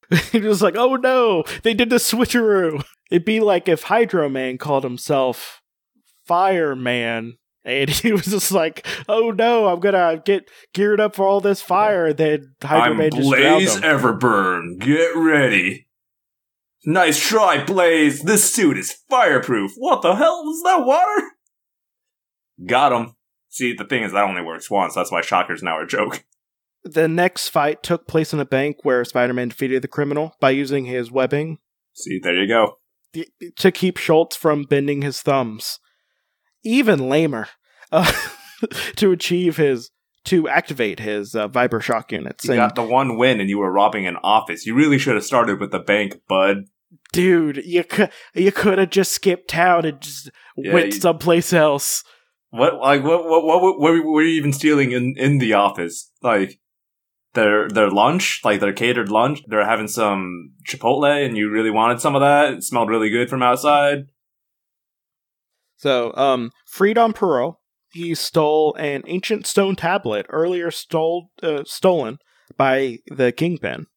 he 0.32 0.39
was 0.39 0.62
like, 0.62 0.75
"Oh 0.75 0.96
no, 0.96 1.44
they 1.63 1.74
did 1.74 1.89
the 1.89 1.98
switcheroo." 1.98 2.84
It'd 3.09 3.25
be 3.25 3.39
like 3.39 3.67
if 3.67 3.83
Hydro 3.83 4.29
Man 4.29 4.57
called 4.57 4.83
himself 4.83 5.61
Fireman, 6.25 7.37
and 7.65 7.89
he 7.89 8.11
was 8.11 8.25
just 8.25 8.51
like, 8.51 8.85
"Oh 9.07 9.31
no, 9.31 9.67
I'm 9.67 9.79
gonna 9.79 10.21
get 10.23 10.49
geared 10.73 10.99
up 10.99 11.15
for 11.15 11.27
all 11.27 11.41
this 11.41 11.61
fire." 11.61 12.13
Then 12.13 12.53
Hydro 12.61 12.91
I'm 12.91 12.97
Man 12.97 13.11
just 13.11 13.29
Blaze. 13.29 13.75
Everburn. 13.77 14.79
Get 14.79 15.15
ready. 15.15 15.87
Nice 16.85 17.19
try, 17.19 17.63
Blaze. 17.63 18.21
This 18.21 18.53
suit 18.53 18.77
is 18.77 18.95
fireproof. 19.09 19.73
What 19.75 20.01
the 20.01 20.15
hell? 20.15 20.43
Was 20.45 20.63
that 20.63 20.85
water? 20.85 21.31
Got 22.65 22.93
him. 22.93 23.15
See, 23.49 23.73
the 23.73 23.85
thing 23.85 24.03
is, 24.03 24.13
that 24.13 24.23
only 24.23 24.41
works 24.41 24.69
once. 24.69 24.95
That's 24.95 25.11
why 25.11 25.21
Shocker's 25.21 25.63
now 25.63 25.81
a 25.81 25.87
joke. 25.87 26.23
The 26.83 27.07
next 27.07 27.49
fight 27.49 27.83
took 27.83 28.07
place 28.07 28.31
in 28.31 28.39
a 28.39 28.45
bank 28.45 28.77
where 28.83 29.03
Spider-Man 29.03 29.49
defeated 29.49 29.81
the 29.81 29.87
criminal 29.89 30.35
by 30.39 30.51
using 30.51 30.85
his 30.85 31.11
webbing 31.11 31.57
See, 31.99 32.19
there 32.21 32.35
you 32.35 32.47
go. 32.47 32.78
To 33.57 33.71
keep 33.71 33.97
Schultz 33.97 34.35
from 34.35 34.63
bending 34.63 35.01
his 35.01 35.21
thumbs. 35.21 35.79
Even 36.63 37.09
lamer, 37.09 37.47
uh, 37.91 38.11
to 38.97 39.11
achieve 39.11 39.57
his 39.57 39.91
to 40.25 40.49
activate 40.49 40.99
his 40.99 41.33
uh, 41.33 41.47
vibro 41.47 41.81
shock 41.81 42.11
units. 42.11 42.43
You 42.45 42.51
And 42.51 42.57
got 42.59 42.75
the 42.75 42.83
one 42.83 43.17
win 43.17 43.39
and 43.39 43.49
you 43.49 43.57
were 43.59 43.71
robbing 43.71 44.05
an 44.05 44.17
office. 44.21 44.65
You 44.65 44.75
really 44.75 44.97
should 44.97 45.15
have 45.15 45.23
started 45.23 45.59
with 45.61 45.71
the 45.71 45.79
bank, 45.79 46.15
bud. 46.27 46.65
dude, 47.13 47.57
you 47.65 47.83
could 47.85 48.11
you 48.35 48.51
could 48.51 48.77
have 48.77 48.89
just 48.89 49.13
skipped 49.13 49.49
town 49.49 49.85
and 49.85 50.01
just 50.01 50.29
Yeah, 50.57 50.73
went 50.73 50.87
you- 50.87 50.99
someplace 50.99 51.53
else. 51.53 52.03
What, 52.51 52.79
like, 52.79 53.03
what, 53.03 53.25
what, 53.25 53.43
what, 53.45 53.61
what 53.61 53.79
were 53.79 54.01
were 54.11 54.21
you 54.23 54.37
even 54.39 54.51
stealing 54.53 54.91
in, 54.91 55.13
in 55.17 55.37
the 55.37 55.53
office? 55.53 56.11
Like, 56.23 56.59
their, 57.33 57.69
their 57.69 57.89
lunch? 57.89 58.41
Like, 58.43 58.59
their 58.59 58.74
catered 58.74 59.09
lunch? 59.09 59.43
They're 59.48 59.65
having 59.65 59.88
some 59.88 60.53
Chipotle 60.67 61.25
and 61.25 61.38
you 61.38 61.50
really 61.50 61.71
wanted 61.71 62.00
some 62.00 62.15
of 62.15 62.21
that? 62.21 62.53
It 62.53 62.63
smelled 62.63 62.89
really 62.89 63.09
good 63.09 63.29
from 63.29 63.43
outside? 63.43 64.07
So, 65.77 66.13
um, 66.15 66.51
freed 66.65 66.98
on 66.98 67.13
parole, 67.13 67.62
he 67.91 68.13
stole 68.13 68.75
an 68.75 69.03
ancient 69.07 69.48
stone 69.48 69.75
tablet 69.75 70.25
earlier 70.29 70.71
stole 70.71 71.31
uh, 71.41 71.63
stolen 71.65 72.17
by 72.57 73.00
the 73.07 73.31
Kingpin, 73.31 73.88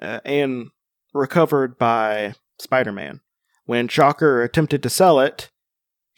uh, 0.00 0.20
and 0.24 0.68
recovered 1.12 1.78
by 1.78 2.34
Spider-Man. 2.58 3.20
When 3.64 3.88
Shocker 3.88 4.42
attempted 4.42 4.82
to 4.82 4.90
sell 4.90 5.20
it, 5.20 5.50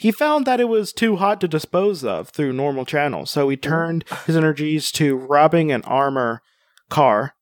he 0.02 0.11
found 0.11 0.49
that 0.49 0.59
it 0.59 0.68
was 0.68 0.92
too 0.92 1.14
hot 1.14 1.40
to 1.40 1.47
dispose 1.47 2.02
of 2.02 2.30
through 2.30 2.52
normal 2.52 2.85
channels, 2.85 3.30
so 3.30 3.49
he 3.49 3.56
turned 3.56 4.04
his 4.26 4.37
energies 4.37 4.90
to 4.90 5.14
robbing 5.14 5.71
an 5.71 5.82
armor 5.82 6.42
car, 6.90 7.37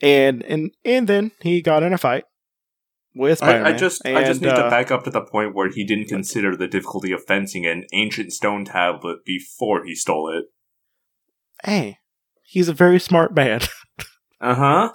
and 0.00 0.42
and 0.42 0.72
and 0.84 1.08
then 1.08 1.30
he 1.42 1.62
got 1.62 1.84
in 1.84 1.92
a 1.92 1.98
fight 1.98 2.24
with 3.14 3.38
Spider-Man. 3.38 3.66
I, 3.66 3.76
I 3.76 3.78
just, 3.78 4.04
I 4.04 4.24
just 4.24 4.42
and, 4.42 4.50
need 4.50 4.56
to 4.56 4.66
uh, 4.66 4.70
back 4.70 4.90
up 4.90 5.04
to 5.04 5.10
the 5.10 5.20
point 5.20 5.54
where 5.54 5.70
he 5.70 5.84
didn't 5.84 6.08
consider 6.08 6.56
the 6.56 6.66
difficulty 6.66 7.12
of 7.12 7.22
fencing 7.22 7.66
an 7.66 7.84
ancient 7.92 8.32
stone 8.32 8.64
tablet 8.64 9.18
before 9.24 9.84
he 9.84 9.94
stole 9.94 10.28
it. 10.36 10.46
hey, 11.62 11.98
he's 12.44 12.68
a 12.68 12.74
very 12.74 12.98
smart 12.98 13.32
man. 13.32 13.60
Uh 14.40 14.56
huh. 14.56 14.92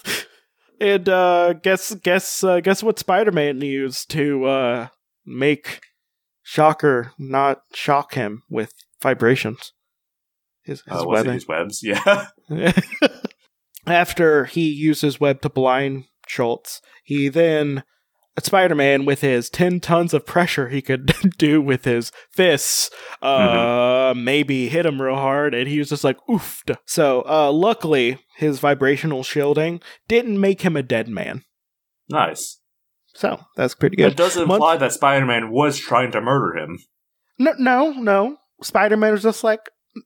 and 0.82 1.08
uh 1.08 1.54
guess 1.54 1.96
guess 1.96 2.44
uh, 2.44 2.60
guess 2.60 2.84
what 2.84 3.00
Spider-Man 3.00 3.62
used 3.62 4.12
to 4.12 4.44
uh 4.44 4.88
make 5.26 5.80
Shocker 6.50 7.12
not 7.20 7.64
shock 7.74 8.14
him 8.14 8.44
with 8.50 8.72
vibrations. 9.02 9.74
His, 10.64 10.82
his 10.88 11.02
Uh, 11.02 11.06
webbing. 11.06 11.34
his 11.34 11.46
webs? 11.48 11.84
Yeah. 11.84 12.30
After 13.86 14.46
he 14.46 14.70
used 14.70 15.02
his 15.02 15.20
web 15.20 15.42
to 15.42 15.50
blind 15.50 16.06
Schultz, 16.28 16.82
he 17.04 17.28
then 17.30 17.84
Spider-Man 18.42 19.04
with 19.06 19.22
his 19.22 19.50
10 19.50 19.80
tons 19.82 20.14
of 20.14 20.26
pressure 20.26 20.70
he 20.70 20.82
could 20.82 21.14
do 21.38 21.62
with 21.62 21.84
his 21.86 22.12
fists 22.32 22.90
uh 23.22 24.14
maybe 24.16 24.70
hit 24.70 24.86
him 24.86 25.02
real 25.02 25.16
hard 25.16 25.54
and 25.56 25.68
he 25.68 25.80
was 25.80 25.90
just 25.90 26.04
like 26.04 26.18
oofed. 26.30 26.78
So, 26.86 27.24
uh 27.28 27.52
luckily 27.52 28.20
his 28.38 28.60
vibrational 28.60 29.24
shielding 29.24 29.82
didn't 30.08 30.40
make 30.40 30.62
him 30.62 30.78
a 30.78 30.84
dead 30.84 31.08
man. 31.10 31.44
nice. 32.10 32.57
So, 33.18 33.44
that's 33.56 33.74
pretty 33.74 33.96
good. 33.96 34.12
It 34.12 34.16
does 34.16 34.36
Month- 34.38 34.52
imply 34.52 34.78
that 34.78 34.94
Spider 34.94 35.26
Man 35.26 35.50
was 35.50 35.80
trying 35.80 36.12
to 36.12 36.22
murder 36.22 36.56
him. 36.60 36.78
No, 37.40 37.54
no, 37.58 37.92
no. 37.92 38.38
Spider 38.62 38.96
Man 38.96 39.12
was 39.12 39.24
just 39.24 39.44
like, 39.44 39.62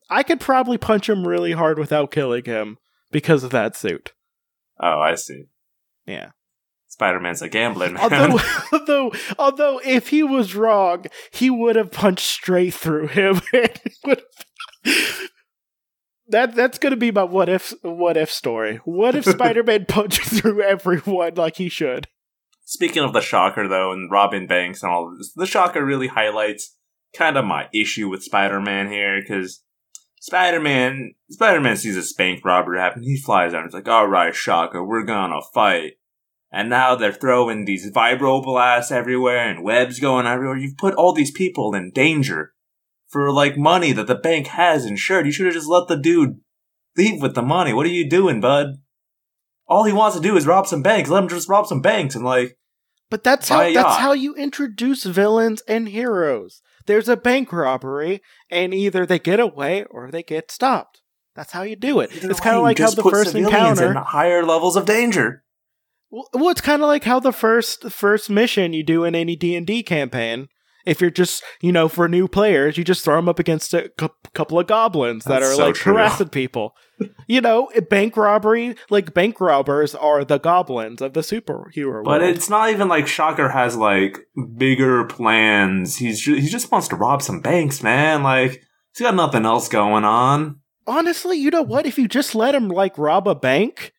I 0.08 0.22
could 0.22 0.40
probably 0.40 0.78
punch 0.78 1.10
him 1.10 1.28
really 1.28 1.52
hard 1.52 1.78
without 1.78 2.10
killing 2.10 2.44
him 2.46 2.78
because 3.10 3.44
of 3.44 3.50
that 3.50 3.76
suit. 3.76 4.12
Oh, 4.80 4.98
I 4.98 5.16
see. 5.16 5.44
Yeah. 6.06 6.30
Spider 6.88 7.20
Man's 7.20 7.42
a 7.42 7.50
gambling 7.50 7.94
man. 7.94 8.02
Although, 8.02 8.40
although, 8.72 9.12
although, 9.38 9.80
if 9.84 10.08
he 10.08 10.22
was 10.22 10.54
wrong, 10.54 11.04
he 11.30 11.50
would 11.50 11.76
have 11.76 11.92
punched 11.92 12.24
straight 12.26 12.72
through 12.72 13.08
him. 13.08 13.42
and 13.52 13.78
he 13.84 13.90
would 14.06 14.22
have- 14.86 15.28
that 16.28 16.54
that's 16.54 16.78
gonna 16.78 16.96
be 16.96 17.10
my 17.10 17.24
what 17.24 17.50
if 17.50 17.74
what 17.82 18.16
if 18.16 18.30
story. 18.30 18.76
What 18.86 19.14
if 19.14 19.26
Spider 19.26 19.62
Man 19.62 19.84
punched 19.86 20.22
through 20.22 20.62
everyone 20.62 21.34
like 21.34 21.56
he 21.56 21.68
should? 21.68 22.08
Speaking 22.64 23.02
of 23.02 23.12
the 23.12 23.20
Shocker, 23.20 23.68
though, 23.68 23.92
and 23.92 24.10
Robin 24.10 24.46
Banks 24.46 24.82
and 24.82 24.92
all 24.92 25.14
this, 25.16 25.32
the 25.34 25.46
Shocker 25.46 25.84
really 25.84 26.08
highlights 26.08 26.76
kind 27.14 27.36
of 27.36 27.44
my 27.44 27.68
issue 27.74 28.08
with 28.08 28.22
Spider 28.22 28.60
Man 28.60 28.90
here, 28.90 29.20
because 29.20 29.62
Spider 30.20 30.60
Man 30.60 31.14
Spider 31.30 31.60
Man 31.60 31.76
sees 31.76 31.96
a 31.96 32.14
bank 32.16 32.44
robbery 32.44 32.78
happen, 32.78 33.02
he 33.02 33.16
flies 33.16 33.52
out, 33.52 33.62
and 33.62 33.66
he's 33.66 33.74
like, 33.74 33.88
alright, 33.88 34.34
Shocker, 34.34 34.84
we're 34.84 35.04
gonna 35.04 35.40
fight. 35.52 35.94
And 36.52 36.68
now 36.68 36.94
they're 36.94 37.12
throwing 37.12 37.64
these 37.64 37.90
vibro 37.90 38.42
blasts 38.42 38.92
everywhere 38.92 39.48
and 39.48 39.64
webs 39.64 39.98
going 39.98 40.26
everywhere. 40.26 40.58
You've 40.58 40.76
put 40.76 40.94
all 40.94 41.14
these 41.14 41.30
people 41.30 41.74
in 41.74 41.90
danger 41.90 42.52
for 43.08 43.32
like 43.32 43.56
money 43.56 43.92
that 43.92 44.06
the 44.06 44.14
bank 44.14 44.48
has 44.48 44.84
insured. 44.84 45.24
You 45.24 45.32
should 45.32 45.46
have 45.46 45.54
just 45.54 45.68
let 45.68 45.88
the 45.88 45.96
dude 45.96 46.40
leave 46.96 47.22
with 47.22 47.34
the 47.34 47.42
money. 47.42 47.72
What 47.72 47.86
are 47.86 47.90
you 47.90 48.08
doing, 48.08 48.40
bud? 48.40 48.81
All 49.68 49.84
he 49.84 49.92
wants 49.92 50.16
to 50.16 50.22
do 50.22 50.36
is 50.36 50.46
rob 50.46 50.66
some 50.66 50.82
banks. 50.82 51.08
Let 51.08 51.22
him 51.22 51.28
just 51.28 51.48
rob 51.48 51.66
some 51.66 51.80
banks 51.80 52.14
and 52.14 52.24
like 52.24 52.56
But 53.10 53.24
that's 53.24 53.48
how 53.48 53.60
that's 53.60 53.74
yacht. 53.74 54.00
how 54.00 54.12
you 54.12 54.34
introduce 54.34 55.04
villains 55.04 55.62
and 55.68 55.88
heroes. 55.88 56.62
There's 56.86 57.08
a 57.08 57.16
bank 57.16 57.52
robbery, 57.52 58.20
and 58.50 58.74
either 58.74 59.06
they 59.06 59.18
get 59.18 59.38
away 59.40 59.84
or 59.84 60.10
they 60.10 60.22
get 60.22 60.50
stopped. 60.50 61.00
That's 61.34 61.52
how 61.52 61.62
you 61.62 61.76
do 61.76 62.00
it. 62.00 62.14
Either 62.14 62.30
it's 62.30 62.40
kind 62.40 62.56
of 62.56 62.62
like 62.62 62.78
how 62.78 62.90
the 62.90 63.02
first 63.02 63.34
encounter. 63.34 63.90
in 63.92 63.96
higher 63.96 64.44
levels 64.44 64.76
of 64.76 64.84
danger. 64.84 65.44
Well, 66.10 66.28
well, 66.34 66.50
it's 66.50 66.60
kind 66.60 66.82
of 66.82 66.88
like 66.88 67.04
how 67.04 67.20
the 67.20 67.32
first 67.32 67.90
first 67.90 68.28
mission 68.28 68.72
you 68.74 68.82
do 68.82 69.04
in 69.04 69.14
any 69.14 69.34
D 69.36 69.56
and 69.56 69.66
D 69.66 69.82
campaign. 69.82 70.48
If 70.86 71.00
you're 71.00 71.10
just 71.10 71.42
you 71.60 71.72
know 71.72 71.88
for 71.88 72.08
new 72.08 72.28
players, 72.28 72.76
you 72.76 72.84
just 72.84 73.04
throw 73.04 73.16
them 73.16 73.28
up 73.28 73.38
against 73.38 73.72
a 73.74 73.90
cou- 73.96 74.10
couple 74.34 74.58
of 74.58 74.66
goblins 74.66 75.24
that 75.24 75.40
That's 75.40 75.52
are 75.52 75.56
so 75.56 75.66
like 75.66 75.74
true. 75.74 75.94
harassing 75.94 76.28
people. 76.30 76.74
you 77.26 77.40
know, 77.40 77.68
bank 77.90 78.16
robbery 78.16 78.76
like 78.90 79.12
bank 79.14 79.40
robbers 79.40 79.94
are 79.94 80.24
the 80.24 80.38
goblins 80.38 81.00
of 81.02 81.14
the 81.14 81.20
superhero 81.20 81.86
world. 81.86 82.04
But 82.04 82.20
world. 82.20 82.34
it's 82.36 82.48
not 82.48 82.70
even 82.70 82.88
like 82.88 83.06
Shocker 83.08 83.48
has 83.48 83.76
like 83.76 84.20
bigger 84.56 85.04
plans. 85.06 85.96
He's 85.96 86.20
ju- 86.20 86.36
he 86.36 86.48
just 86.48 86.70
wants 86.70 86.88
to 86.88 86.96
rob 86.96 87.22
some 87.22 87.40
banks, 87.40 87.82
man. 87.82 88.22
Like 88.22 88.62
he's 88.94 89.04
got 89.04 89.14
nothing 89.14 89.44
else 89.46 89.68
going 89.68 90.04
on. 90.04 90.60
honestly, 90.86 91.36
you 91.38 91.50
know 91.50 91.62
what? 91.62 91.86
If 91.86 91.98
you 91.98 92.06
just 92.08 92.34
let 92.34 92.54
him 92.54 92.68
like 92.68 92.98
rob 92.98 93.26
a 93.28 93.34
bank, 93.34 93.92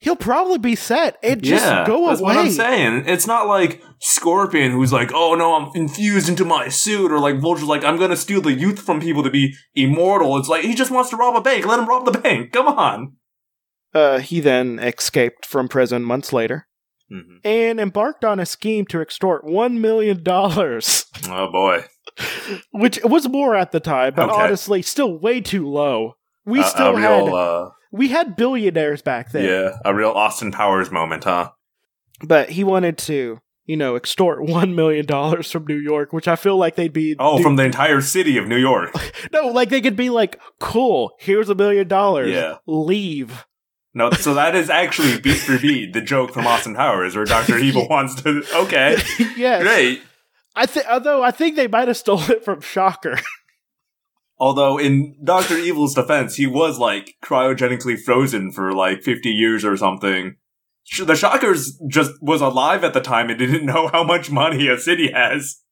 he'll 0.00 0.16
probably 0.16 0.58
be 0.58 0.74
set 0.74 1.16
It 1.22 1.42
just 1.42 1.64
yeah, 1.64 1.86
go 1.86 2.08
that's 2.08 2.20
away. 2.20 2.34
what 2.34 2.36
I'm 2.44 2.50
saying. 2.50 3.04
It's 3.06 3.26
not 3.26 3.46
like 3.46 3.82
Scorpion 4.00 4.72
who's 4.72 4.92
like, 4.92 5.12
oh 5.14 5.34
no, 5.34 5.54
I'm 5.54 5.70
infused 5.74 6.28
into 6.28 6.44
my 6.44 6.68
suit, 6.68 7.12
or 7.12 7.18
like 7.20 7.38
Vulture's 7.38 7.68
like, 7.68 7.84
I'm 7.84 7.98
gonna 7.98 8.16
steal 8.16 8.40
the 8.40 8.52
youth 8.52 8.80
from 8.80 9.00
people 9.00 9.22
to 9.22 9.30
be 9.30 9.54
immortal. 9.74 10.36
It's 10.38 10.48
like 10.48 10.64
he 10.64 10.74
just 10.74 10.90
wants 10.90 11.10
to 11.10 11.16
rob 11.16 11.36
a 11.36 11.40
bank. 11.40 11.66
Let 11.66 11.78
him 11.78 11.86
rob 11.88 12.04
the 12.10 12.18
bank. 12.18 12.52
Come 12.52 12.66
on. 12.68 13.16
Uh, 13.94 14.18
he 14.20 14.38
then 14.40 14.78
escaped 14.78 15.44
from 15.44 15.68
prison 15.68 16.02
months 16.04 16.32
later 16.32 16.66
hmm 17.08 17.38
and 17.42 17.80
embarked 17.80 18.24
on 18.24 18.38
a 18.38 18.46
scheme 18.46 18.86
to 18.86 19.00
extort 19.00 19.42
one 19.44 19.80
million 19.80 20.22
dollars, 20.22 21.06
Oh 21.28 21.50
boy, 21.50 21.84
which 22.72 23.00
was 23.02 23.28
more 23.28 23.56
at 23.56 23.72
the 23.72 23.80
time, 23.80 24.14
but 24.14 24.30
Okay. 24.30 24.40
honestly, 24.42 24.80
still 24.82 25.18
way 25.18 25.40
too 25.40 25.68
low. 25.68 26.14
We 26.46 26.60
A- 26.60 26.64
still 26.64 26.96
a 26.96 27.00
had 27.00 27.28
uh, 27.28 27.70
we 27.90 28.08
had 28.08 28.36
billionaires 28.36 29.02
back 29.02 29.32
then, 29.32 29.44
yeah, 29.44 29.78
a 29.84 29.94
real 29.94 30.10
Austin 30.10 30.52
Powers 30.52 30.90
moment, 30.90 31.24
huh? 31.24 31.50
but 32.22 32.50
he 32.50 32.64
wanted 32.64 32.98
to. 32.98 33.40
You 33.66 33.76
know, 33.76 33.94
extort 33.94 34.42
one 34.48 34.74
million 34.74 35.06
dollars 35.06 35.52
from 35.52 35.64
New 35.66 35.76
York, 35.76 36.12
which 36.12 36.26
I 36.26 36.34
feel 36.34 36.56
like 36.56 36.74
they'd 36.74 36.92
be 36.92 37.14
Oh, 37.20 37.36
do- 37.36 37.42
from 37.44 37.54
the 37.54 37.62
entire 37.64 38.00
city 38.00 38.36
of 38.36 38.48
New 38.48 38.56
York. 38.56 38.92
no, 39.32 39.46
like 39.48 39.68
they 39.68 39.80
could 39.80 39.94
be 39.94 40.10
like, 40.10 40.40
"Cool, 40.58 41.12
here's 41.20 41.48
a 41.48 41.54
million 41.54 41.86
dollars, 41.86 42.30
Yeah. 42.34 42.56
leave." 42.66 43.44
No, 43.94 44.10
so 44.10 44.34
that 44.34 44.56
is 44.56 44.70
actually 44.70 45.20
beat 45.20 45.38
for 45.38 45.56
beat 45.56 45.92
the 45.92 46.00
joke 46.00 46.32
from 46.32 46.48
Austin 46.48 46.74
Powers, 46.74 47.14
where 47.14 47.24
Doctor 47.24 47.58
Evil 47.68 47.86
wants 47.88 48.20
to. 48.22 48.42
Okay, 48.54 48.96
yes, 49.36 49.62
great. 49.62 50.02
I 50.56 50.66
think, 50.66 50.86
although 50.90 51.22
I 51.22 51.30
think 51.30 51.54
they 51.54 51.68
might 51.68 51.86
have 51.86 51.96
stolen 51.96 52.28
it 52.30 52.44
from 52.44 52.60
Shocker. 52.62 53.20
Although 54.40 54.78
in 54.78 55.16
Doctor 55.22 55.58
Evil's 55.58 55.94
defense, 55.94 56.36
he 56.36 56.46
was 56.46 56.78
like 56.78 57.16
cryogenically 57.22 58.00
frozen 58.00 58.50
for 58.50 58.72
like 58.72 59.02
fifty 59.02 59.28
years 59.28 59.64
or 59.66 59.76
something. 59.76 60.36
The 60.98 61.14
Shockers 61.14 61.78
just 61.88 62.12
was 62.22 62.40
alive 62.40 62.82
at 62.82 62.94
the 62.94 63.02
time 63.02 63.28
and 63.28 63.38
didn't 63.38 63.66
know 63.72 63.88
how 63.88 64.02
much 64.02 64.30
money 64.30 64.66
a 64.66 64.78
city 64.78 65.12
has. 65.12 65.62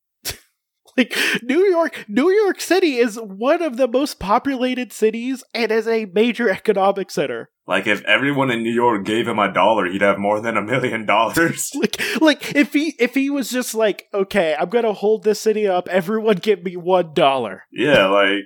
Like 0.99 1.17
New 1.43 1.65
York, 1.67 2.05
New 2.09 2.31
York 2.31 2.61
City 2.61 2.97
is 2.97 3.17
one 3.17 3.63
of 3.63 3.77
the 3.77 3.89
most 3.89 4.19
populated 4.19 4.93
cities 4.93 5.43
and 5.55 5.71
is 5.73 5.87
a 5.89 6.07
major 6.07 6.51
economic 6.51 7.11
center. 7.11 7.51
Like 7.67 7.87
if 7.87 8.03
everyone 8.05 8.51
in 8.51 8.63
New 8.63 8.73
York 8.73 9.05
gave 9.05 9.29
him 9.29 9.39
a 9.39 9.53
dollar, 9.53 9.87
he'd 9.87 10.01
have 10.03 10.19
more 10.19 10.41
than 10.41 10.57
a 10.57 10.63
million 10.63 11.07
dollars. 11.07 11.71
Like, 11.81 12.01
like 12.21 12.55
if 12.57 12.73
he 12.73 12.95
if 12.99 13.15
he 13.15 13.31
was 13.31 13.51
just 13.51 13.75
like, 13.75 14.07
okay, 14.13 14.57
I'm 14.59 14.69
gonna 14.71 14.93
hold 14.93 15.23
this 15.23 15.41
city 15.41 15.67
up. 15.69 15.89
Everyone 15.89 16.37
give 16.37 16.63
me 16.65 16.77
one 16.77 17.15
dollar. 17.15 17.65
Yeah, 17.71 18.07
like 18.07 18.45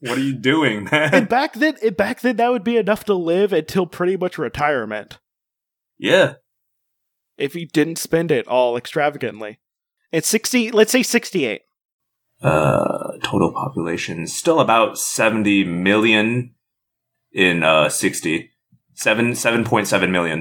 what 0.00 0.18
are 0.18 0.22
you 0.22 0.34
doing, 0.34 0.88
And 0.92 1.12
man? 1.12 1.24
back 1.26 1.52
then, 1.54 1.76
and 1.82 1.96
back 1.96 2.20
then, 2.22 2.36
that 2.36 2.50
would 2.50 2.64
be 2.64 2.76
enough 2.76 3.04
to 3.04 3.14
live 3.14 3.52
until 3.52 3.86
pretty 3.86 4.16
much 4.16 4.38
retirement. 4.38 5.18
Yeah, 5.98 6.34
if 7.36 7.52
he 7.52 7.66
didn't 7.66 7.96
spend 7.98 8.30
it 8.30 8.48
all 8.48 8.76
extravagantly. 8.76 9.60
It's 10.12 10.28
60, 10.28 10.70
let's 10.72 10.92
say 10.92 11.02
68. 11.02 11.62
uh, 12.42 13.12
total 13.22 13.52
population 13.52 14.26
still 14.26 14.60
about 14.60 14.98
70 14.98 15.64
million 15.64 16.54
in 17.32 17.62
uh 17.62 17.88
60 17.88 18.50
7 18.94 19.32
7.7 19.32 20.10
million 20.10 20.38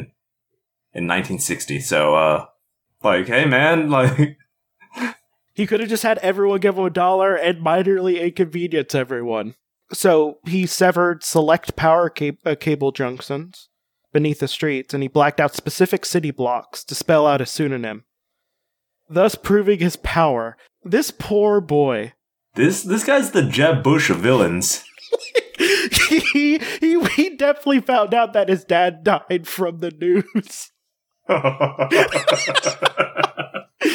in 0.93 1.07
1960 1.07 1.79
so 1.79 2.15
uh 2.15 2.45
like 3.03 3.27
hey 3.27 3.45
man 3.45 3.89
like 3.97 4.37
He 5.53 5.67
could 5.67 5.79
have 5.79 5.89
just 5.89 6.03
had 6.03 6.17
everyone 6.19 6.59
give 6.59 6.77
him 6.77 6.85
a 6.85 6.89
dollar 6.89 7.35
and 7.35 7.63
minorly 7.63 8.19
inconvenience 8.21 8.95
everyone. 8.95 9.55
So 9.93 10.39
he 10.45 10.65
severed 10.65 11.23
select 11.23 11.75
power 11.75 12.09
ca- 12.09 12.37
uh, 12.45 12.55
cable 12.59 12.91
junctions 12.93 13.69
beneath 14.13 14.39
the 14.39 14.47
streets 14.47 14.93
and 14.93 15.03
he 15.03 15.09
blacked 15.09 15.39
out 15.41 15.53
specific 15.55 16.05
city 16.05 16.31
blocks 16.31 16.83
to 16.85 16.95
spell 16.95 17.27
out 17.27 17.41
a 17.41 17.45
pseudonym, 17.45 18.05
thus 19.13 19.35
proving 19.35 19.79
his 19.79 19.95
power. 19.97 20.57
This 20.83 21.11
poor 21.11 21.61
boy. 21.61 22.13
this 22.55 22.83
this 22.83 23.03
guy's 23.03 23.31
the 23.31 23.43
Jeb 23.43 23.83
Bush 23.83 24.09
of 24.09 24.17
villains 24.17 24.83
he, 26.11 26.59
he, 26.79 27.03
he 27.15 27.35
definitely 27.35 27.81
found 27.81 28.13
out 28.13 28.33
that 28.33 28.49
his 28.49 28.63
dad 28.63 29.03
died 29.03 29.47
from 29.47 29.79
the 29.79 29.91
news. 29.91 30.71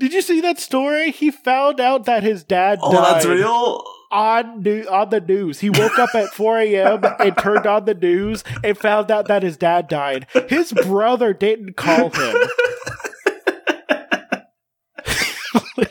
Did 0.00 0.12
you 0.12 0.22
see 0.22 0.40
that 0.40 0.58
story? 0.58 1.10
He 1.10 1.30
found 1.30 1.80
out 1.80 2.04
that 2.04 2.22
his 2.22 2.44
dad 2.44 2.78
oh 2.82 2.92
died 2.92 3.14
that's 3.14 3.26
real 3.26 3.82
on 4.10 4.62
new, 4.62 4.82
on 4.84 5.10
the 5.10 5.20
news. 5.20 5.60
He 5.60 5.70
woke 5.70 5.98
up 5.98 6.14
at 6.14 6.28
4 6.28 6.60
a.m. 6.60 7.04
and 7.18 7.36
turned 7.36 7.66
on 7.66 7.84
the 7.84 7.94
news 7.94 8.44
and 8.62 8.78
found 8.78 9.10
out 9.10 9.28
that 9.28 9.42
his 9.42 9.56
dad 9.56 9.88
died. 9.88 10.26
His 10.48 10.72
brother 10.72 11.32
didn't 11.32 11.76
call 11.76 12.10
him. 12.10 12.36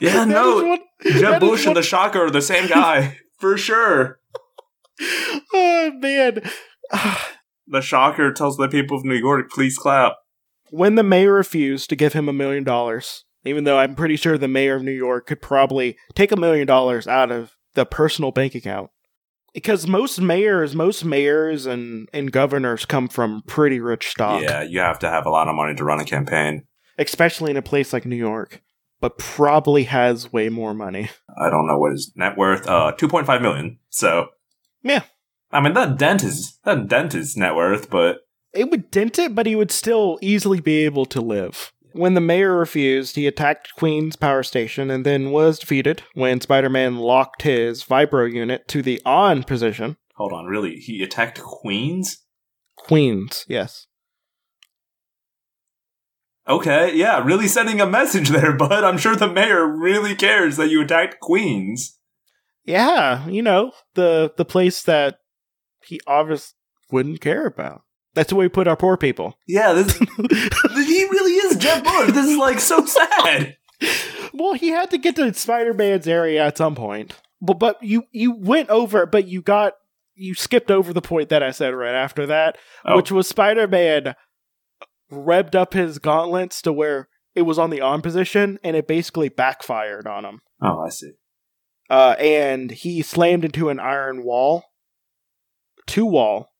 yeah 0.00 0.24
no 0.24 0.64
what- 0.64 0.80
Jeb 1.04 1.40
Bush 1.40 1.60
what- 1.60 1.68
and 1.68 1.76
the 1.76 1.82
Shocker 1.82 2.24
are 2.24 2.30
the 2.30 2.42
same 2.42 2.68
guy 2.68 3.18
for 3.38 3.56
sure 3.56 4.20
oh 5.54 5.90
man. 6.00 6.42
the 7.66 7.80
Shocker 7.80 8.32
tells 8.32 8.56
the 8.56 8.68
people 8.68 8.96
of 8.96 9.04
New 9.04 9.14
York 9.14 9.50
please 9.50 9.76
clap 9.78 10.14
When 10.70 10.94
the 10.94 11.02
mayor 11.02 11.32
refused 11.34 11.90
to 11.90 11.96
give 11.96 12.12
him 12.12 12.28
a 12.28 12.32
million 12.32 12.64
dollars, 12.64 13.24
even 13.44 13.64
though 13.64 13.78
I'm 13.78 13.94
pretty 13.94 14.16
sure 14.16 14.38
the 14.38 14.48
mayor 14.48 14.76
of 14.76 14.82
New 14.82 14.90
York 14.92 15.26
could 15.26 15.42
probably 15.42 15.96
take 16.14 16.32
a 16.32 16.36
million 16.36 16.66
dollars 16.66 17.06
out 17.06 17.30
of 17.30 17.52
the 17.74 17.84
personal 17.86 18.30
bank 18.32 18.54
account. 18.54 18.90
Because 19.52 19.86
most 19.86 20.20
mayors, 20.20 20.74
most 20.74 21.02
mayors 21.04 21.64
and, 21.66 22.08
and 22.12 22.30
governors 22.30 22.84
come 22.84 23.08
from 23.08 23.42
pretty 23.46 23.80
rich 23.80 24.08
stock. 24.08 24.42
yeah 24.42 24.62
you 24.62 24.80
have 24.80 24.98
to 25.00 25.08
have 25.08 25.24
a 25.26 25.30
lot 25.30 25.48
of 25.48 25.54
money 25.54 25.74
to 25.74 25.84
run 25.84 26.00
a 26.00 26.04
campaign 26.04 26.65
especially 26.98 27.50
in 27.50 27.56
a 27.56 27.62
place 27.62 27.92
like 27.92 28.06
New 28.06 28.16
York, 28.16 28.62
but 29.00 29.18
probably 29.18 29.84
has 29.84 30.32
way 30.32 30.48
more 30.48 30.74
money. 30.74 31.10
I 31.40 31.50
don't 31.50 31.66
know 31.66 31.78
what 31.78 31.92
his 31.92 32.12
net 32.16 32.36
worth. 32.36 32.66
Uh, 32.66 32.92
two 32.92 33.08
point 33.08 33.26
five 33.26 33.42
million. 33.42 33.78
So 33.90 34.28
Yeah. 34.82 35.02
I 35.50 35.60
mean 35.60 35.74
that 35.74 35.98
dent 35.98 36.22
is 36.24 36.58
that 36.64 36.88
dent 36.88 37.14
is 37.14 37.36
net 37.36 37.54
worth, 37.54 37.90
but 37.90 38.18
It 38.52 38.70
would 38.70 38.90
dent 38.90 39.18
it, 39.18 39.34
but 39.34 39.46
he 39.46 39.54
would 39.56 39.70
still 39.70 40.18
easily 40.22 40.60
be 40.60 40.84
able 40.84 41.06
to 41.06 41.20
live. 41.20 41.72
When 41.92 42.12
the 42.14 42.20
mayor 42.20 42.54
refused, 42.58 43.16
he 43.16 43.26
attacked 43.26 43.74
Queen's 43.74 44.16
power 44.16 44.42
station 44.42 44.90
and 44.90 45.06
then 45.06 45.30
was 45.30 45.58
defeated 45.58 46.02
when 46.14 46.40
Spider 46.42 46.68
Man 46.68 46.96
locked 46.98 47.42
his 47.42 47.82
vibro 47.84 48.30
unit 48.30 48.68
to 48.68 48.82
the 48.82 49.00
on 49.06 49.42
position. 49.44 49.96
hold 50.14 50.32
on, 50.32 50.44
really, 50.46 50.76
he 50.76 51.02
attacked 51.02 51.40
Queens. 51.42 52.18
Queens, 52.76 53.44
yes. 53.48 53.86
Okay, 56.48 56.94
yeah, 56.94 57.22
really 57.24 57.48
sending 57.48 57.80
a 57.80 57.86
message 57.86 58.28
there, 58.30 58.52
bud. 58.52 58.84
I'm 58.84 58.98
sure 58.98 59.16
the 59.16 59.28
mayor 59.28 59.66
really 59.66 60.14
cares 60.14 60.56
that 60.56 60.68
you 60.70 60.82
attacked 60.82 61.20
Queens. 61.20 61.98
Yeah, 62.64 63.26
you 63.28 63.42
know, 63.42 63.72
the 63.94 64.32
the 64.36 64.44
place 64.44 64.82
that 64.82 65.18
he 65.84 66.00
obviously 66.06 66.54
wouldn't 66.90 67.20
care 67.20 67.46
about. 67.46 67.82
That's 68.14 68.32
where 68.32 68.44
we 68.44 68.48
put 68.48 68.66
our 68.68 68.76
poor 68.76 68.96
people. 68.96 69.38
Yeah, 69.46 69.72
this 69.72 69.96
he 69.98 71.04
really 71.04 71.32
is 71.32 71.56
Jeb 71.58 71.84
Bush. 71.84 72.12
This 72.12 72.26
is 72.26 72.38
like 72.38 72.60
so 72.60 72.84
sad. 72.86 73.56
well, 74.32 74.54
he 74.54 74.68
had 74.68 74.90
to 74.90 74.98
get 74.98 75.16
to 75.16 75.32
Spider-Man's 75.34 76.08
area 76.08 76.44
at 76.46 76.56
some 76.58 76.74
point. 76.74 77.14
But 77.40 77.58
but 77.58 77.82
you 77.82 78.04
you 78.12 78.32
went 78.34 78.70
over 78.70 79.04
but 79.06 79.26
you 79.28 79.42
got 79.42 79.74
you 80.14 80.34
skipped 80.34 80.70
over 80.70 80.92
the 80.94 81.02
point 81.02 81.28
that 81.28 81.42
I 81.42 81.50
said 81.50 81.74
right 81.74 81.94
after 81.94 82.26
that, 82.26 82.56
Oh. 82.86 82.96
which 82.96 83.12
was 83.12 83.28
Spider-Man 83.28 84.14
revved 85.10 85.54
up 85.54 85.74
his 85.74 85.98
gauntlets 85.98 86.60
to 86.62 86.72
where 86.72 87.08
it 87.34 87.42
was 87.42 87.58
on 87.58 87.70
the 87.70 87.80
on 87.80 88.02
position 88.02 88.58
and 88.62 88.76
it 88.76 88.86
basically 88.86 89.28
backfired 89.28 90.06
on 90.06 90.24
him. 90.24 90.40
Oh, 90.62 90.80
I 90.80 90.88
see. 90.88 91.12
Uh, 91.88 92.16
and 92.18 92.70
he 92.70 93.02
slammed 93.02 93.44
into 93.44 93.68
an 93.68 93.78
iron 93.78 94.24
wall, 94.24 94.64
two 95.86 96.06
wall, 96.06 96.52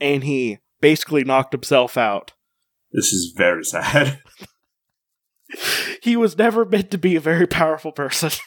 and 0.00 0.24
he 0.24 0.58
basically 0.80 1.22
knocked 1.22 1.52
himself 1.52 1.96
out. 1.96 2.32
This 2.92 3.12
is 3.12 3.32
very 3.36 3.64
sad. 3.64 4.20
He 6.02 6.16
was 6.16 6.36
never 6.36 6.64
meant 6.64 6.90
to 6.90 6.98
be 6.98 7.16
a 7.16 7.20
very 7.20 7.46
powerful 7.46 7.92
person. 7.92 8.30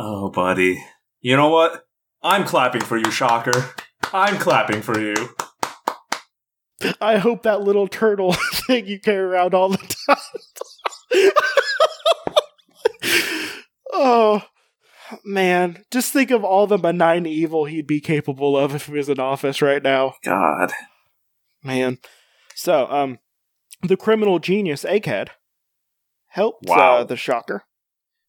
Oh, 0.00 0.30
buddy. 0.30 0.80
You 1.20 1.36
know 1.36 1.48
what? 1.48 1.82
I'm 2.22 2.44
clapping 2.44 2.82
for 2.82 2.96
you, 2.96 3.10
Shocker. 3.10 3.70
I'm 4.12 4.36
clapping 4.36 4.80
for 4.80 5.00
you. 5.00 5.14
I 7.00 7.18
hope 7.18 7.42
that 7.42 7.60
little 7.62 7.88
turtle 7.88 8.32
thing 8.52 8.86
you 8.86 9.00
carry 9.00 9.20
around 9.20 9.54
all 9.54 9.70
the 9.70 9.94
time. 11.12 11.30
oh, 13.92 14.42
man. 15.24 15.84
Just 15.90 16.12
think 16.12 16.30
of 16.30 16.44
all 16.44 16.66
the 16.66 16.78
benign 16.78 17.26
evil 17.26 17.64
he'd 17.64 17.86
be 17.86 18.00
capable 18.00 18.56
of 18.56 18.74
if 18.74 18.86
he 18.86 18.92
was 18.92 19.08
in 19.08 19.18
office 19.18 19.60
right 19.60 19.82
now. 19.82 20.14
God. 20.24 20.70
Man. 21.62 21.98
So, 22.54 22.86
um, 22.90 23.18
the 23.82 23.96
criminal 23.96 24.38
genius 24.38 24.84
Egghead 24.84 25.28
helped 26.28 26.68
Wow. 26.68 26.98
uh, 26.98 27.04
the 27.04 27.16
Shocker 27.16 27.64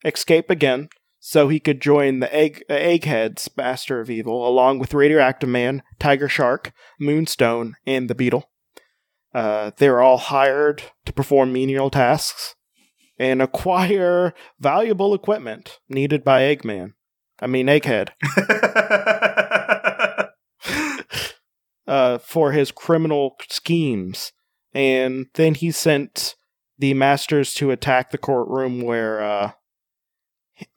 escape 0.05 0.49
again 0.49 0.89
so 1.19 1.49
he 1.49 1.59
could 1.59 1.81
join 1.81 2.19
the 2.19 2.33
Egg 2.33 2.63
uh, 2.69 2.73
Egghead's 2.73 3.49
Master 3.55 3.99
of 3.99 4.09
Evil 4.09 4.47
along 4.47 4.79
with 4.79 4.93
Radioactive 4.93 5.49
Man, 5.49 5.83
Tiger 5.99 6.29
Shark, 6.29 6.71
Moonstone, 6.99 7.75
and 7.85 8.09
the 8.09 8.15
Beetle. 8.15 8.49
Uh, 9.33 9.71
they 9.77 9.89
were 9.89 10.01
all 10.01 10.17
hired 10.17 10.83
to 11.05 11.13
perform 11.13 11.53
menial 11.53 11.89
tasks 11.89 12.55
and 13.19 13.41
acquire 13.41 14.33
valuable 14.59 15.13
equipment 15.13 15.79
needed 15.87 16.23
by 16.23 16.41
Eggman. 16.41 16.93
I 17.41 17.47
mean, 17.47 17.67
Egghead. 17.67 18.09
uh, 21.87 22.17
for 22.19 22.51
his 22.51 22.71
criminal 22.71 23.35
schemes. 23.49 24.31
And 24.73 25.27
then 25.33 25.55
he 25.55 25.71
sent 25.71 26.35
the 26.77 26.93
masters 26.93 27.53
to 27.55 27.71
attack 27.71 28.11
the 28.11 28.17
courtroom 28.17 28.81
where 28.81 29.21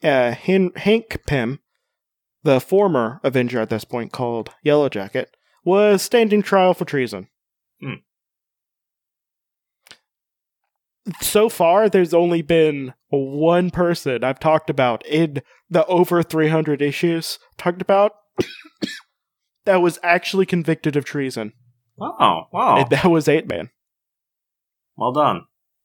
uh, 0.03 0.31
Hen- 0.33 0.71
Hank 0.75 1.21
Pym, 1.27 1.59
the 2.43 2.59
former 2.59 3.19
Avenger 3.23 3.59
at 3.61 3.69
this 3.69 3.83
point 3.85 4.11
called 4.11 4.51
Yellow 4.63 4.89
Jacket, 4.89 5.35
was 5.65 6.01
standing 6.01 6.41
trial 6.41 6.73
for 6.73 6.85
treason. 6.85 7.27
Hmm. 7.81 7.93
So 11.21 11.49
far, 11.49 11.89
there's 11.89 12.13
only 12.13 12.41
been 12.41 12.93
one 13.09 13.71
person 13.71 14.23
I've 14.23 14.39
talked 14.39 14.69
about 14.69 15.05
in 15.05 15.41
the 15.69 15.85
over 15.87 16.23
300 16.23 16.81
issues 16.81 17.39
talked 17.57 17.81
about 17.81 18.13
that 19.65 19.81
was 19.81 19.99
actually 20.01 20.45
convicted 20.45 20.95
of 20.95 21.03
treason. 21.03 21.53
oh, 21.99 22.43
wow. 22.51 22.77
And 22.77 22.89
that 22.89 23.05
was 23.05 23.27
Eight 23.27 23.47
Man. 23.47 23.69
well 24.95 25.11
done. 25.11 25.41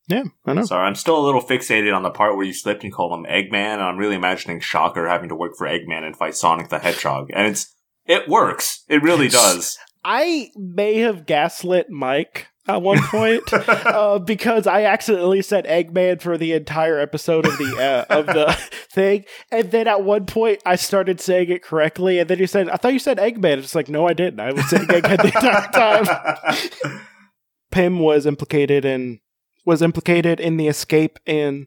Yeah, 0.09 0.25
I 0.47 0.55
know. 0.55 0.65
Sorry, 0.65 0.87
I'm 0.87 0.95
still 0.95 1.19
a 1.19 1.25
little 1.25 1.43
fixated 1.43 1.95
on 1.95 2.03
the 2.03 2.11
part 2.11 2.37
where 2.37 2.47
you 2.47 2.55
slipped 2.55 2.83
and 2.83 2.93
called 2.93 3.13
him 3.13 3.27
Eggman, 3.31 3.75
and 3.75 3.83
I'm 3.83 3.99
really 3.99 4.17
imagining 4.17 4.59
Shocker 4.61 5.07
having 5.07 5.29
to 5.29 5.37
work 5.37 5.53
for 5.57 5.67
Eggman 5.67 6.03
and 6.05 6.17
fight 6.17 6.35
Sonic 6.35 6.71
the 6.71 6.79
Hedgehog. 6.79 7.29
And 7.33 7.47
it's 7.47 7.75
it 8.07 8.27
works. 8.27 8.85
It 8.89 9.03
really 9.03 9.29
does. 9.29 9.79
I 10.03 10.51
may 10.57 11.01
have 11.01 11.27
gaslit 11.27 11.91
Mike 11.91 12.47
at 12.67 12.81
one 12.81 13.03
point 13.03 13.53
uh, 13.53 14.19
because 14.19 14.67
I 14.67 14.85
accidentally 14.85 15.43
said 15.43 15.67
Eggman 15.67 16.23
for 16.23 16.39
the 16.39 16.53
entire 16.55 16.99
episode 16.99 17.45
of 17.45 17.59
the 17.59 17.77
uh, 18.11 18.15
of 18.15 18.27
the 18.27 18.53
thing, 18.93 19.27
and 19.51 19.71
then 19.71 19.89
at 19.89 20.05
one 20.05 20.25
point 20.25 20.63
I 20.65 20.77
started 20.77 21.21
saying 21.21 21.51
it 21.51 21.63
correctly, 21.63 22.19
and 22.19 22.31
then 22.31 22.39
he 22.39 22.47
said, 22.47 22.71
"I 22.71 22.77
thought 22.77 22.95
you 22.95 22.99
said 22.99 23.19
Eggman." 23.19 23.59
It's 23.59 23.75
like, 23.75 23.91
no, 23.91 24.09
I 24.09 24.15
didn't. 24.15 24.41
I 24.41 24.53
was 24.53 24.69
saying 24.71 24.87
Egghead 24.87 25.23
the 25.23 25.27
entire 25.27 26.05
time. 26.05 27.01
Pym 27.71 27.99
was 27.99 28.25
implicated 28.25 28.87
in 28.87 29.21
was 29.69 29.83
implicated 29.83 30.41
in 30.41 30.57
the 30.57 30.67
escape 30.67 31.19
and 31.27 31.67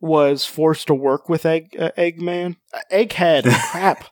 was 0.00 0.44
forced 0.44 0.88
to 0.88 0.94
work 0.94 1.28
with 1.28 1.46
Egg 1.46 1.76
uh, 1.78 1.92
Eggman 1.96 2.56
Uh, 2.74 2.80
Egghead. 2.90 3.44
Crap. 3.70 4.06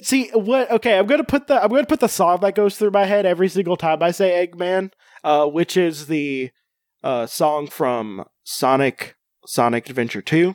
See 0.00 0.30
what? 0.32 0.70
Okay, 0.70 0.96
I'm 0.96 1.06
gonna 1.06 1.24
put 1.24 1.48
the 1.48 1.60
I'm 1.60 1.68
gonna 1.68 1.84
put 1.84 1.98
the 1.98 2.06
song 2.06 2.38
that 2.42 2.54
goes 2.54 2.78
through 2.78 2.92
my 2.92 3.06
head 3.06 3.26
every 3.26 3.48
single 3.48 3.76
time 3.76 4.04
I 4.04 4.12
say 4.12 4.46
Eggman, 4.46 4.92
uh, 5.24 5.46
which 5.46 5.76
is 5.76 6.06
the 6.06 6.52
uh, 7.02 7.26
song 7.26 7.66
from 7.66 8.24
Sonic 8.44 9.16
Sonic 9.44 9.90
Adventure 9.90 10.22
Two. 10.22 10.54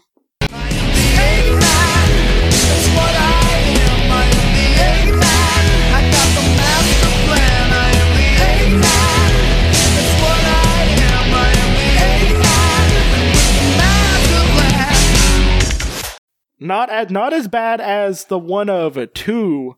Not 16.59 16.89
as 16.89 17.09
not 17.09 17.33
as 17.33 17.47
bad 17.47 17.81
as 17.81 18.25
the 18.25 18.39
one 18.39 18.69
of 18.69 18.97
two 19.13 19.75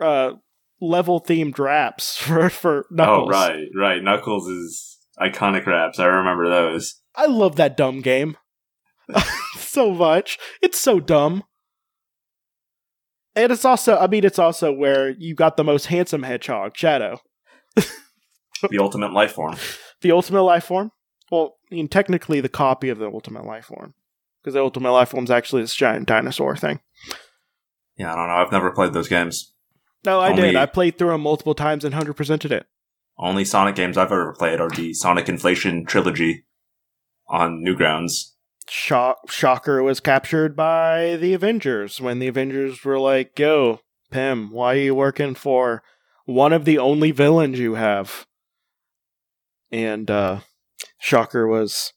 uh, 0.00 0.32
level 0.80 1.20
themed 1.20 1.58
raps 1.58 2.16
for 2.18 2.50
for 2.50 2.86
Knuckles. 2.90 3.28
oh, 3.28 3.30
right, 3.30 3.66
right. 3.76 4.02
Knuckles 4.02 4.48
is 4.48 4.98
iconic 5.20 5.66
raps. 5.66 5.98
I 5.98 6.06
remember 6.06 6.48
those. 6.48 7.00
I 7.14 7.26
love 7.26 7.56
that 7.56 7.76
dumb 7.76 8.00
game 8.00 8.36
so 9.56 9.92
much. 9.92 10.38
It's 10.60 10.80
so 10.80 10.98
dumb. 10.98 11.44
And 13.36 13.50
it's 13.52 13.64
also, 13.64 13.96
I 13.96 14.06
mean, 14.06 14.24
it's 14.24 14.38
also 14.38 14.72
where 14.72 15.10
you 15.10 15.34
got 15.34 15.56
the 15.56 15.64
most 15.64 15.86
handsome 15.86 16.22
hedgehog, 16.22 16.76
Shadow, 16.76 17.20
The 17.76 18.78
ultimate 18.80 19.12
life 19.12 19.32
form. 19.32 19.56
the 20.02 20.12
ultimate 20.12 20.42
life 20.42 20.64
form. 20.64 20.90
Well, 21.30 21.56
I 21.70 21.74
mean, 21.74 21.88
technically 21.88 22.40
the 22.40 22.48
copy 22.48 22.88
of 22.90 22.98
the 22.98 23.06
ultimate 23.06 23.44
life 23.44 23.66
form, 23.66 23.94
because 24.44 24.54
the 24.54 24.60
ultimate 24.60 24.92
life 24.92 25.08
form's 25.08 25.30
actually 25.30 25.62
this 25.62 25.74
giant 25.74 26.06
dinosaur 26.06 26.54
thing. 26.54 26.80
Yeah, 27.96 28.12
I 28.12 28.16
don't 28.16 28.28
know. 28.28 28.34
I've 28.34 28.52
never 28.52 28.70
played 28.72 28.92
those 28.92 29.08
games. 29.08 29.54
No, 30.04 30.20
I 30.20 30.34
did. 30.34 30.54
I 30.54 30.66
played 30.66 30.98
through 30.98 31.10
them 31.12 31.22
multiple 31.22 31.54
times 31.54 31.82
and 31.82 31.94
hundred 31.94 32.16
percented 32.16 32.50
it. 32.50 32.66
Only 33.16 33.44
Sonic 33.44 33.74
games 33.74 33.96
I've 33.96 34.12
ever 34.12 34.34
played 34.34 34.60
are 34.60 34.68
the 34.68 34.92
Sonic 34.92 35.28
Inflation 35.28 35.86
trilogy 35.86 36.44
on 37.26 37.64
Newgrounds. 37.64 38.32
Shock, 38.68 39.30
Shocker 39.30 39.82
was 39.82 40.00
captured 40.00 40.54
by 40.54 41.16
the 41.16 41.32
Avengers 41.32 42.00
when 42.00 42.18
the 42.18 42.28
Avengers 42.28 42.84
were 42.84 42.98
like, 42.98 43.38
"Yo, 43.38 43.80
Pym, 44.10 44.50
why 44.50 44.74
are 44.74 44.78
you 44.78 44.94
working 44.94 45.34
for 45.34 45.82
one 46.26 46.52
of 46.52 46.66
the 46.66 46.78
only 46.78 47.12
villains 47.12 47.58
you 47.58 47.74
have?" 47.74 48.26
And 49.70 50.10
uh, 50.10 50.40
Shocker 50.98 51.46
was 51.46 51.92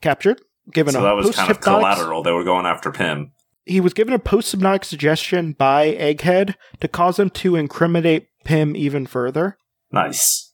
captured, 0.00 0.40
given 0.72 0.92
So 0.92 1.00
a 1.00 1.02
that 1.02 1.14
was 1.16 1.34
kind 1.34 1.50
of 1.50 1.60
collateral. 1.60 2.22
They 2.22 2.32
were 2.32 2.44
going 2.44 2.66
after 2.66 2.90
Pym. 2.90 3.32
He 3.66 3.80
was 3.80 3.92
given 3.94 4.14
a 4.14 4.18
post-hypnotic 4.18 4.84
suggestion 4.84 5.52
by 5.52 5.92
Egghead 5.94 6.54
to 6.80 6.88
cause 6.88 7.18
him 7.18 7.30
to 7.30 7.56
incriminate 7.56 8.28
Pym 8.44 8.74
even 8.74 9.06
further. 9.06 9.58
Nice. 9.92 10.52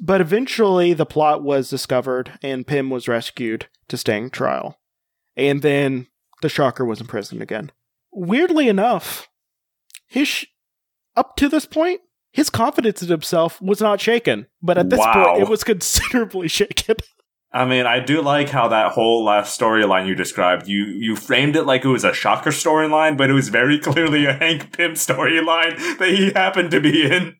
But 0.00 0.20
eventually, 0.20 0.94
the 0.94 1.06
plot 1.06 1.42
was 1.42 1.68
discovered, 1.68 2.38
and 2.42 2.66
Pym 2.66 2.90
was 2.90 3.08
rescued 3.08 3.66
to 3.88 3.96
stand 3.96 4.32
trial. 4.32 4.78
And 5.36 5.62
then 5.62 6.06
the 6.42 6.48
Shocker 6.48 6.84
was 6.84 7.00
imprisoned 7.00 7.42
again. 7.42 7.70
Weirdly 8.12 8.68
enough, 8.68 9.28
his 10.06 10.28
sh- 10.28 10.46
up 11.16 11.36
to 11.36 11.48
this 11.48 11.66
point, 11.66 12.00
his 12.32 12.48
confidence 12.50 13.02
in 13.02 13.08
himself 13.08 13.60
was 13.60 13.80
not 13.80 14.00
shaken. 14.00 14.46
But 14.62 14.78
at 14.78 14.88
this 14.90 14.98
Wow. 15.00 15.12
point, 15.34 15.42
it 15.42 15.48
was 15.50 15.64
considerably 15.64 16.48
shaken. 16.48 16.96
I 17.50 17.64
mean, 17.64 17.86
I 17.86 18.00
do 18.00 18.20
like 18.20 18.50
how 18.50 18.68
that 18.68 18.92
whole 18.92 19.24
last 19.24 19.58
storyline 19.58 20.06
you 20.06 20.14
described, 20.14 20.68
you 20.68 20.84
you 20.84 21.16
framed 21.16 21.56
it 21.56 21.62
like 21.64 21.84
it 21.84 21.88
was 21.88 22.04
a 22.04 22.12
shocker 22.12 22.50
storyline, 22.50 23.16
but 23.16 23.30
it 23.30 23.34
was 23.34 23.48
very 23.48 23.78
clearly 23.80 24.26
a 24.26 24.34
Hank 24.34 24.76
Pym 24.76 24.92
storyline 24.92 25.98
that 25.98 26.08
he 26.10 26.30
happened 26.32 26.70
to 26.72 26.80
be 26.80 27.04
in. 27.10 27.36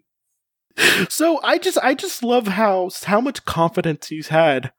so 1.08 1.40
I 1.42 1.58
just 1.58 1.78
I 1.82 1.94
just 1.94 2.22
love 2.22 2.46
how 2.46 2.90
how 3.04 3.20
much 3.20 3.44
confidence 3.44 4.08
he's 4.08 4.28
had 4.28 4.72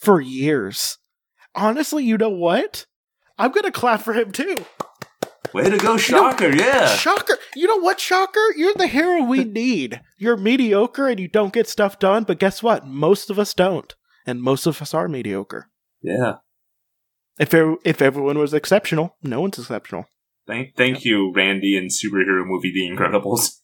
for 0.00 0.20
years. 0.20 0.98
Honestly, 1.54 2.04
you 2.04 2.16
know 2.16 2.30
what? 2.30 2.86
I'm 3.38 3.50
gonna 3.52 3.70
clap 3.72 4.00
for 4.02 4.14
him 4.14 4.32
too. 4.32 4.64
Way 5.52 5.68
to 5.68 5.76
go, 5.76 5.98
Shocker! 5.98 6.54
yeah. 6.54 6.96
Shocker! 6.96 7.36
You 7.54 7.66
know 7.66 7.76
what, 7.80 8.00
Shocker? 8.00 8.40
You're 8.56 8.72
the 8.72 8.86
hero 8.86 9.22
we 9.22 9.44
need. 9.44 10.00
You're 10.16 10.38
mediocre 10.38 11.08
and 11.08 11.20
you 11.20 11.28
don't 11.28 11.52
get 11.52 11.68
stuff 11.68 11.98
done, 11.98 12.24
but 12.24 12.38
guess 12.38 12.62
what? 12.62 12.86
Most 12.86 13.28
of 13.28 13.38
us 13.38 13.52
don't, 13.52 13.94
and 14.26 14.42
most 14.42 14.66
of 14.66 14.80
us 14.82 14.94
are 14.94 15.08
mediocre. 15.08 15.68
Yeah. 16.02 16.36
If 17.38 17.54
if 17.84 18.02
everyone 18.02 18.38
was 18.38 18.54
exceptional, 18.54 19.16
no 19.22 19.40
one's 19.40 19.58
exceptional. 19.58 20.06
Thank 20.46 20.76
thank 20.76 21.04
you, 21.04 21.32
Randy 21.34 21.76
and 21.76 21.90
superhero 21.90 22.44
movie 22.44 22.72
The 22.72 22.88
Incredibles. 22.88 23.60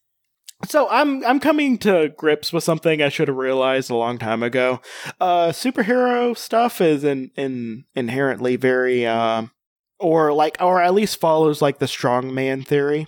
So 0.67 0.89
I'm 0.91 1.25
I'm 1.25 1.39
coming 1.39 1.79
to 1.79 2.13
grips 2.17 2.53
with 2.53 2.65
something 2.65 3.01
I 3.01 3.11
should 3.11 3.29
have 3.29 3.37
realized 3.37 3.91
a 3.91 3.97
long 3.97 4.19
time 4.19 4.43
ago. 4.43 4.81
Uh, 5.21 5.49
superhero 5.49 6.37
stuff 6.37 6.81
is 6.81 7.05
in, 7.05 7.31
in 7.37 7.85
inherently 7.95 8.57
very 8.57 9.07
um, 9.07 9.53
or 10.01 10.33
like 10.33 10.57
or 10.61 10.83
at 10.83 10.95
least 10.95 11.21
follows 11.21 11.63
like 11.63 11.79
the 11.79 11.87
strong 11.87 12.35
man 12.35 12.63
theory 12.63 13.07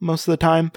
most 0.00 0.28
of 0.28 0.32
the 0.32 0.36
time. 0.36 0.70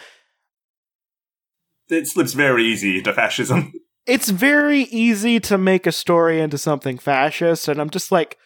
It 1.90 2.08
slips 2.08 2.34
very 2.34 2.64
easy 2.64 2.98
into 2.98 3.14
fascism. 3.14 3.74
It's 4.06 4.30
very 4.30 4.82
easy 4.82 5.40
to 5.42 5.58
make 5.58 5.88
a 5.88 5.92
story 5.92 6.42
into 6.42 6.58
something 6.58 6.98
fascist, 6.98 7.68
and 7.68 7.80
I'm 7.80 7.90
just 7.90 8.12
like, 8.12 8.38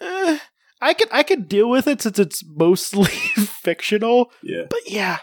eh, 0.00 0.38
I 0.80 0.94
could 0.94 1.08
I 1.10 1.22
could 1.22 1.48
deal 1.48 1.70
with 1.70 1.86
it 1.86 2.02
since 2.02 2.18
it's 2.18 2.44
mostly 2.46 3.06
fictional. 3.36 4.30
Yeah. 4.42 4.64
But 4.68 4.80
yeah, 4.86 5.18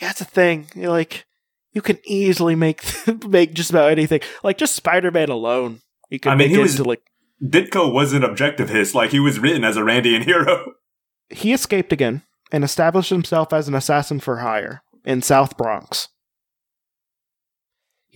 yeah, 0.00 0.10
it's 0.10 0.20
a 0.20 0.24
thing. 0.24 0.66
You're 0.74 0.90
like 0.90 1.24
you 1.72 1.82
can 1.82 1.98
easily 2.04 2.54
make 2.54 2.82
make 3.26 3.54
just 3.54 3.70
about 3.70 3.90
anything. 3.90 4.20
Like 4.44 4.58
just 4.58 4.76
Spider 4.76 5.10
Man 5.10 5.30
alone, 5.30 5.80
you 6.10 6.20
can 6.20 6.32
I 6.32 6.34
mean, 6.34 6.48
make 6.48 6.54
he 6.54 6.60
it 6.60 6.62
was- 6.62 6.78
into 6.78 6.88
like 6.88 7.02
Ditko 7.44 7.92
was 7.92 8.12
an 8.12 8.22
objectivist, 8.22 8.94
like 8.94 9.10
he 9.10 9.20
was 9.20 9.38
written 9.38 9.62
as 9.64 9.76
a 9.76 9.80
Randian 9.82 10.24
hero. 10.24 10.72
he 11.30 11.52
escaped 11.52 11.92
again 11.92 12.22
and 12.50 12.64
established 12.64 13.10
himself 13.10 13.52
as 13.52 13.68
an 13.68 13.74
assassin 13.74 14.18
for 14.20 14.38
hire 14.38 14.82
in 15.04 15.22
South 15.22 15.56
Bronx. 15.56 16.08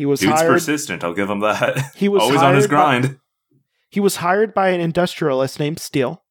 He 0.02 0.06
was 0.06 0.18
Dude's 0.18 0.32
hired. 0.40 0.50
persistent, 0.52 1.04
I'll 1.04 1.14
give 1.14 1.30
him 1.30 1.38
that. 1.40 1.92
He 1.94 2.08
was 2.08 2.22
always 2.22 2.42
on 2.42 2.56
his 2.56 2.64
hired 2.66 2.70
by- 2.70 2.76
grind. 2.76 3.18
he 3.88 4.00
was 4.00 4.16
hired 4.16 4.52
by 4.52 4.70
an 4.70 4.80
industrialist 4.80 5.60
named 5.60 5.78
Steele. 5.78 6.24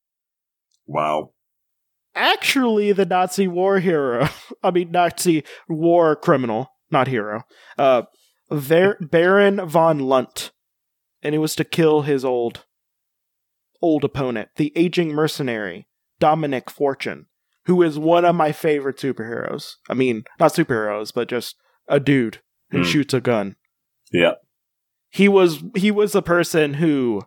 Wow. 0.85 1.31
Actually, 2.15 2.91
the 2.91 3.05
Nazi 3.05 3.47
war 3.47 3.79
hero. 3.79 4.27
I 4.63 4.71
mean, 4.71 4.91
Nazi 4.91 5.45
war 5.69 6.17
criminal, 6.17 6.67
not 6.91 7.07
hero. 7.07 7.43
Uh, 7.77 8.01
Ver- 8.51 8.97
Baron 9.01 9.65
von 9.69 9.99
Lunt, 9.99 10.51
and 11.23 11.33
it 11.33 11.37
was 11.37 11.55
to 11.55 11.63
kill 11.63 12.01
his 12.01 12.25
old, 12.25 12.65
old 13.81 14.03
opponent, 14.03 14.49
the 14.57 14.73
aging 14.75 15.13
mercenary 15.13 15.87
Dominic 16.19 16.69
Fortune, 16.69 17.27
who 17.67 17.81
is 17.81 17.97
one 17.97 18.25
of 18.25 18.35
my 18.35 18.51
favorite 18.51 18.97
superheroes. 18.97 19.75
I 19.89 19.93
mean, 19.93 20.25
not 20.41 20.51
superheroes, 20.53 21.13
but 21.13 21.29
just 21.29 21.55
a 21.87 22.01
dude 22.01 22.39
who 22.71 22.79
Hmm. 22.79 22.83
shoots 22.83 23.13
a 23.13 23.21
gun. 23.21 23.55
Yeah. 24.11 24.33
He 25.09 25.27
was 25.27 25.63
he 25.75 25.91
was 25.91 26.13
the 26.13 26.21
person 26.21 26.75
who 26.75 27.23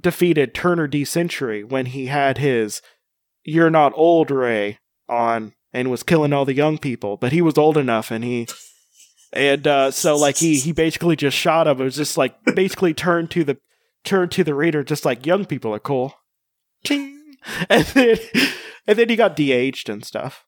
defeated 0.00 0.54
Turner 0.54 0.86
D 0.86 1.04
Century 1.04 1.64
when 1.64 1.86
he 1.86 2.06
had 2.06 2.38
his 2.38 2.80
"You're 3.44 3.70
not 3.70 3.92
old" 3.96 4.30
Ray 4.30 4.78
on 5.08 5.54
and 5.72 5.90
was 5.90 6.02
killing 6.02 6.32
all 6.32 6.44
the 6.44 6.54
young 6.54 6.78
people, 6.78 7.16
but 7.16 7.32
he 7.32 7.42
was 7.42 7.58
old 7.58 7.76
enough 7.76 8.10
and 8.10 8.24
he 8.24 8.46
and 9.32 9.66
uh, 9.66 9.90
so 9.90 10.16
like 10.16 10.36
he 10.36 10.58
he 10.58 10.72
basically 10.72 11.16
just 11.16 11.36
shot 11.36 11.66
him. 11.66 11.80
It 11.80 11.84
was 11.84 11.96
just 11.96 12.16
like 12.16 12.34
basically 12.54 12.94
turned 12.94 13.30
to 13.32 13.44
the 13.44 13.58
turned 14.04 14.32
to 14.32 14.44
the 14.44 14.54
reader 14.54 14.82
just 14.82 15.04
like 15.04 15.26
young 15.26 15.44
people 15.44 15.74
are 15.74 15.80
cool. 15.80 16.14
Ching. 16.84 17.16
And 17.70 17.86
then 17.86 18.18
and 18.86 18.98
then 18.98 19.08
he 19.08 19.16
got 19.16 19.34
de-aged 19.34 19.88
and 19.88 20.04
stuff. 20.04 20.44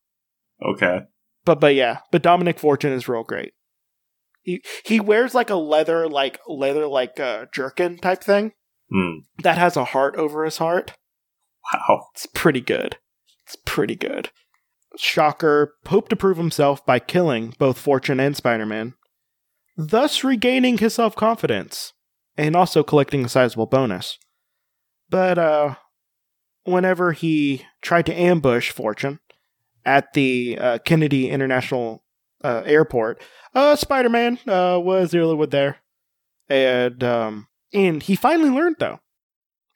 Okay. 0.63 1.01
But 1.47 1.59
but 1.59 1.75
yeah, 1.75 2.01
but 2.11 2.23
Dominic 2.23 2.59
Fortune 2.59 2.93
is 2.93 3.09
real 3.09 3.25
great. 3.25 3.55
He 4.43 4.63
he 4.85 5.01
wears 5.01 5.35
like 5.35 5.51
a 5.51 5.55
leather 5.57 6.09
like 6.09 6.41
leather 6.49 6.87
like 6.87 7.19
uh, 7.21 7.47
jerkin 7.53 7.99
type 7.99 8.23
thing 8.25 8.53
Hmm. 8.91 9.21
that 9.43 9.57
has 9.57 9.77
a 9.77 9.85
heart 9.87 10.17
over 10.17 10.45
his 10.45 10.59
heart. 10.59 10.93
Wow. 11.73 12.09
It's 12.15 12.27
pretty 12.27 12.61
good. 12.61 12.99
It's 13.47 13.57
pretty 13.65 13.95
good. 13.97 14.31
Shocker 14.99 15.75
hoped 15.87 16.11
to 16.11 16.17
prove 16.17 16.37
himself 16.37 16.85
by 16.85 16.99
killing 16.99 17.55
both 17.59 17.79
Fortune 17.79 18.21
and 18.21 18.37
Spider 18.37 18.67
Man, 18.67 18.95
thus 19.77 20.23
regaining 20.23 20.79
his 20.79 20.93
self 20.95 21.15
confidence 21.17 21.93
and 22.37 22.55
also 22.57 22.83
collecting 22.83 23.25
a 23.25 23.29
sizable 23.29 23.67
bonus. 23.67 24.19
But 25.09 25.39
uh, 25.39 25.75
whenever 26.65 27.13
he 27.13 27.65
tried 27.81 28.07
to 28.07 28.15
ambush 28.15 28.71
Fortune 28.71 29.21
at 29.85 30.13
the 30.13 30.59
uh, 30.61 30.79
Kennedy 30.85 31.31
International 31.31 32.05
uh, 32.45 32.63
Airport, 32.65 33.23
uh, 33.55 33.77
Spider 33.77 34.09
Man 34.09 34.39
uh, 34.49 34.79
was 34.83 35.11
dealing 35.11 35.39
with 35.39 35.51
there, 35.51 35.79
and 36.49 37.03
um, 37.05 37.49
and 37.73 38.03
he 38.03 38.17
finally 38.17 38.51
learned 38.51 38.77
though. 38.79 39.01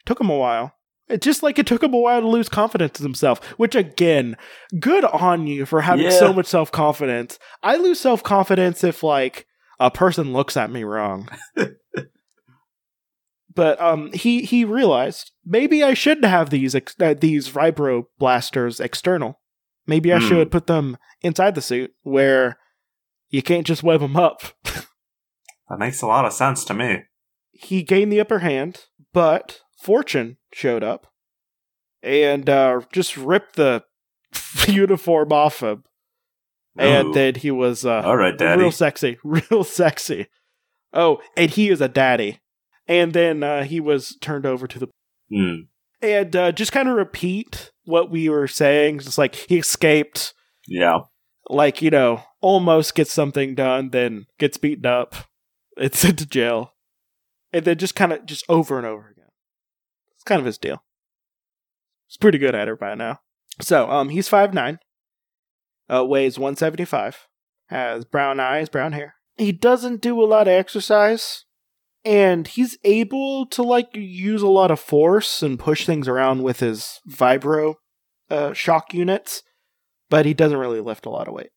Took 0.04 0.20
him 0.20 0.30
a 0.30 0.36
while. 0.36 0.72
It 1.08 1.22
just 1.22 1.42
like 1.42 1.58
it 1.58 1.66
took 1.66 1.82
him 1.84 1.94
a 1.94 1.98
while 1.98 2.20
to 2.20 2.26
lose 2.28 2.48
confidence 2.48 2.98
in 2.98 3.04
himself, 3.04 3.44
which 3.58 3.74
again, 3.76 4.36
good 4.80 5.04
on 5.04 5.46
you 5.46 5.64
for 5.64 5.82
having 5.82 6.06
Yeah. 6.06 6.10
so 6.18 6.32
much 6.32 6.46
self 6.46 6.72
confidence. 6.72 7.38
I 7.62 7.76
lose 7.76 8.00
self 8.00 8.22
confidence 8.22 8.82
if 8.82 9.02
like 9.02 9.46
a 9.78 9.90
person 9.90 10.32
looks 10.32 10.56
at 10.56 10.70
me 10.70 10.82
wrong. 10.84 11.28
but 13.54 13.80
um, 13.80 14.12
he 14.12 14.42
he 14.42 14.64
realized 14.64 15.32
maybe 15.44 15.82
I 15.82 15.94
shouldn't 15.94 16.26
have 16.26 16.50
these 16.50 16.74
ex- 16.74 16.96
uh, 17.00 17.14
these 17.18 17.48
vibro 17.48 18.04
blasters 18.18 18.80
external. 18.80 19.40
Maybe 19.86 20.12
I 20.12 20.18
Hmm. 20.18 20.28
should 20.28 20.50
put 20.50 20.66
them 20.66 20.96
inside 21.22 21.54
the 21.54 21.60
suit 21.62 21.92
where 22.02 22.58
you 23.30 23.42
can't 23.42 23.66
just 23.66 23.82
web 23.82 24.00
them 24.00 24.16
up. 24.16 24.42
That 25.68 25.80
makes 25.80 26.00
a 26.00 26.06
lot 26.06 26.24
of 26.24 26.32
sense 26.32 26.64
to 26.66 26.74
me. 26.74 27.02
he 27.50 27.82
gained 27.82 28.12
the 28.12 28.20
upper 28.20 28.38
hand, 28.38 28.84
but 29.12 29.62
Fortune 29.82 30.36
showed 30.52 30.84
up 30.84 31.08
and 32.04 32.48
uh, 32.48 32.82
just 32.92 33.16
ripped 33.16 33.56
the 33.56 33.82
uniform 34.68 35.32
off 35.32 35.60
him. 35.64 35.82
And 36.78 37.14
then 37.14 37.34
he 37.34 37.50
was 37.50 37.84
uh, 37.84 38.02
All 38.02 38.16
right, 38.16 38.36
Daddy. 38.38 38.60
real 38.62 38.70
sexy, 38.70 39.18
real 39.24 39.64
sexy. 39.64 40.28
Oh, 40.92 41.20
and 41.36 41.50
he 41.50 41.68
is 41.68 41.80
a 41.80 41.88
daddy. 41.88 42.38
And 42.86 43.12
then 43.12 43.42
uh, 43.42 43.64
he 43.64 43.80
was 43.80 44.16
turned 44.20 44.46
over 44.46 44.68
to 44.68 44.78
the 44.78 44.88
Hmm. 45.30 45.62
and 46.00 46.36
uh, 46.36 46.52
just 46.52 46.70
kind 46.70 46.88
of 46.88 46.94
repeat 46.94 47.72
what 47.86 48.10
we 48.10 48.28
were 48.28 48.46
saying. 48.48 48.98
Just 49.00 49.18
like 49.18 49.34
he 49.34 49.58
escaped, 49.58 50.34
Yeah. 50.66 50.98
like 51.48 51.80
you 51.82 51.90
know, 51.90 52.22
almost 52.40 52.94
gets 52.94 53.12
something 53.12 53.54
done, 53.54 53.90
then 53.90 54.26
gets 54.38 54.56
beaten 54.58 54.86
up, 54.86 55.14
it's 55.76 55.98
sent 55.98 56.18
to 56.18 56.26
jail, 56.26 56.74
and 57.52 57.64
then 57.64 57.78
just 57.78 57.94
kind 57.96 58.12
of 58.12 58.26
just 58.26 58.44
over 58.48 58.76
and 58.78 58.86
over 58.86 59.08
again. 59.08 59.30
It's 60.14 60.24
kind 60.24 60.40
of 60.40 60.46
his 60.46 60.58
deal. 60.58 60.82
He's 62.06 62.16
pretty 62.18 62.38
good 62.38 62.54
at 62.54 62.68
it 62.68 62.78
by 62.78 62.94
now. 62.94 63.20
So, 63.60 63.90
um, 63.90 64.10
he's 64.10 64.28
five 64.28 64.52
nine, 64.52 64.78
uh, 65.88 66.04
weighs 66.04 66.38
one 66.38 66.56
seventy 66.56 66.84
five, 66.84 67.26
has 67.68 68.04
brown 68.04 68.38
eyes, 68.38 68.68
brown 68.68 68.92
hair. 68.92 69.14
He 69.38 69.50
doesn't 69.50 70.00
do 70.02 70.22
a 70.22 70.24
lot 70.26 70.46
of 70.46 70.52
exercise, 70.52 71.45
and 72.06 72.46
he's 72.46 72.78
able 72.84 73.46
to 73.46 73.64
like 73.64 73.88
use 73.92 74.40
a 74.40 74.46
lot 74.46 74.70
of 74.70 74.78
force 74.78 75.42
and 75.42 75.58
push 75.58 75.84
things 75.84 76.06
around 76.06 76.44
with 76.44 76.60
his 76.60 77.00
vibro 77.10 77.74
uh, 78.30 78.52
shock 78.52 78.94
units, 78.94 79.42
but 80.08 80.24
he 80.24 80.32
doesn't 80.32 80.58
really 80.58 80.80
lift 80.80 81.04
a 81.04 81.10
lot 81.10 81.26
of 81.26 81.34
weight. 81.34 81.50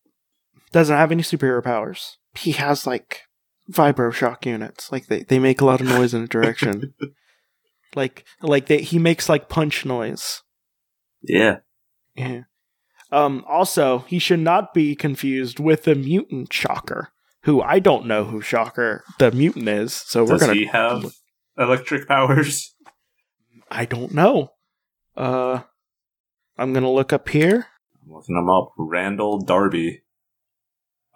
Doesn't 0.72 0.96
have 0.96 1.12
any 1.12 1.22
superior 1.22 1.62
powers. 1.62 2.18
He 2.36 2.52
has 2.52 2.84
like 2.84 3.22
vibro 3.70 4.12
shock 4.12 4.44
units. 4.44 4.90
Like 4.90 5.06
they, 5.06 5.22
they 5.22 5.38
make 5.38 5.60
a 5.60 5.64
lot 5.64 5.80
of 5.80 5.86
noise 5.86 6.14
in 6.14 6.24
a 6.24 6.28
direction. 6.28 6.94
like 7.94 8.24
like 8.42 8.66
they 8.66 8.82
he 8.82 8.98
makes 8.98 9.28
like 9.28 9.48
punch 9.48 9.84
noise. 9.84 10.42
Yeah. 11.22 11.58
Yeah. 12.16 12.42
Um 13.12 13.44
also, 13.48 14.00
he 14.08 14.18
should 14.18 14.40
not 14.40 14.74
be 14.74 14.96
confused 14.96 15.60
with 15.60 15.84
the 15.84 15.94
mutant 15.94 16.52
Shocker, 16.52 17.12
who 17.42 17.60
I 17.62 17.78
don't 17.78 18.06
know 18.06 18.24
who 18.24 18.40
Shocker 18.40 19.04
the 19.18 19.30
mutant 19.32 19.68
is, 19.68 19.94
so 19.94 20.24
we're 20.24 20.38
gonna 20.38 20.54
he 20.54 20.66
have 20.66 21.12
electric 21.58 22.08
powers? 22.08 22.74
I 23.70 23.84
don't 23.84 24.12
know. 24.14 24.52
Uh 25.16 25.62
I'm 26.58 26.72
gonna 26.72 26.90
look 26.90 27.12
up 27.12 27.28
here. 27.28 27.66
I'm 28.02 28.12
looking 28.12 28.36
him 28.36 28.50
up. 28.50 28.72
Randall 28.76 29.40
Darby. 29.40 30.02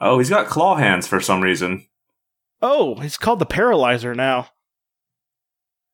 Oh, 0.00 0.18
he's 0.18 0.30
got 0.30 0.48
claw 0.48 0.76
hands 0.76 1.06
for 1.06 1.20
some 1.20 1.40
reason. 1.40 1.86
Oh, 2.60 2.96
he's 2.96 3.16
called 3.16 3.38
the 3.38 3.46
Paralyzer 3.46 4.14
now. 4.14 4.48